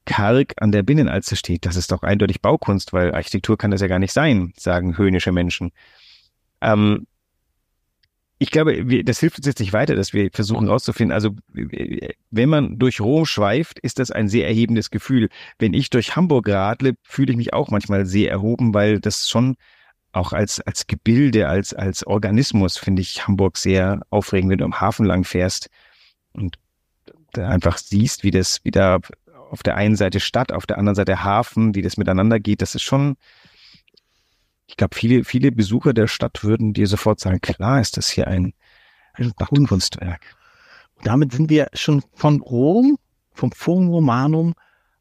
karg 0.04 0.54
an 0.58 0.70
der 0.70 0.84
Binnenalster 0.84 1.34
steht, 1.34 1.66
das 1.66 1.74
ist 1.74 1.90
doch 1.90 2.02
eindeutig 2.02 2.40
Baukunst, 2.40 2.92
weil 2.92 3.12
Architektur 3.12 3.58
kann 3.58 3.72
das 3.72 3.80
ja 3.80 3.88
gar 3.88 3.98
nicht 3.98 4.12
sein, 4.12 4.52
sagen 4.56 4.96
höhnische 4.96 5.32
Menschen. 5.32 5.72
Ähm, 6.60 7.06
ich 8.38 8.50
glaube, 8.50 8.88
wir, 8.88 9.02
das 9.02 9.20
hilft 9.20 9.38
uns 9.38 9.46
jetzt 9.46 9.60
nicht 9.60 9.72
weiter, 9.72 9.94
dass 9.94 10.12
wir 10.12 10.30
versuchen 10.30 10.66
herauszufinden. 10.66 11.12
Also, 11.12 11.30
wenn 11.52 12.48
man 12.48 12.78
durch 12.78 13.00
Rom 13.00 13.24
schweift, 13.24 13.78
ist 13.78 13.98
das 13.98 14.10
ein 14.10 14.28
sehr 14.28 14.46
erhebendes 14.46 14.90
Gefühl. 14.90 15.30
Wenn 15.58 15.72
ich 15.72 15.88
durch 15.88 16.16
Hamburg 16.16 16.48
radle, 16.48 16.96
fühle 17.02 17.32
ich 17.32 17.36
mich 17.38 17.54
auch 17.54 17.70
manchmal 17.70 18.04
sehr 18.04 18.30
erhoben, 18.30 18.74
weil 18.74 19.00
das 19.00 19.28
schon 19.30 19.56
auch 20.12 20.32
als, 20.32 20.60
als 20.60 20.86
Gebilde, 20.86 21.48
als, 21.48 21.72
als 21.74 22.06
Organismus 22.06 22.76
finde 22.76 23.02
ich 23.02 23.26
Hamburg 23.26 23.56
sehr 23.56 24.00
aufregend, 24.10 24.50
wenn 24.50 24.58
du 24.58 24.64
am 24.64 24.80
Hafen 24.80 25.06
lang 25.06 25.24
fährst 25.24 25.68
und 26.32 26.58
da 27.32 27.48
einfach 27.48 27.78
siehst, 27.78 28.22
wie 28.22 28.30
das, 28.30 28.60
wie 28.64 28.70
da 28.70 28.98
auf 29.50 29.62
der 29.62 29.76
einen 29.76 29.96
Seite 29.96 30.20
Stadt, 30.20 30.52
auf 30.52 30.66
der 30.66 30.78
anderen 30.78 30.94
Seite 30.94 31.22
Hafen, 31.22 31.74
wie 31.74 31.82
das 31.82 31.96
miteinander 31.96 32.40
geht. 32.40 32.62
Das 32.62 32.74
ist 32.74 32.82
schon, 32.82 33.16
ich 34.66 34.76
glaube, 34.76 34.94
viele, 34.94 35.24
viele 35.24 35.52
Besucher 35.52 35.92
der 35.92 36.08
Stadt 36.08 36.42
würden 36.42 36.72
dir 36.72 36.86
sofort 36.86 37.20
sagen, 37.20 37.40
klar 37.40 37.80
ist 37.80 37.96
das 37.96 38.10
hier 38.10 38.26
ein, 38.26 38.52
ein 39.14 39.32
Kunstwerk. 39.66 40.36
Und 40.96 41.06
damit 41.06 41.32
sind 41.32 41.50
wir 41.50 41.68
schon 41.72 42.02
von 42.14 42.40
Rom, 42.40 42.98
vom 43.32 43.52
Forum 43.52 43.88
Romanum 43.88 44.54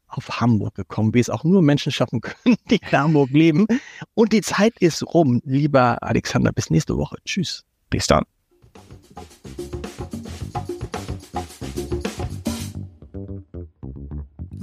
auf 0.08 0.40
Hamburg 0.40 0.74
gekommen, 0.74 1.14
wie 1.14 1.20
es 1.20 1.30
auch 1.30 1.44
nur 1.44 1.62
Menschen 1.62 1.90
schaffen 1.90 2.20
können, 2.20 2.56
die 2.70 2.76
in 2.76 2.92
Hamburg 2.92 3.30
leben. 3.30 3.66
Und 4.14 4.32
die 4.32 4.42
Zeit 4.42 4.74
ist 4.78 5.02
rum, 5.02 5.40
lieber 5.44 6.02
Alexander. 6.02 6.52
Bis 6.52 6.70
nächste 6.70 6.96
Woche. 6.96 7.16
Tschüss. 7.24 7.64
Bis 7.90 8.06
dann. 8.06 8.24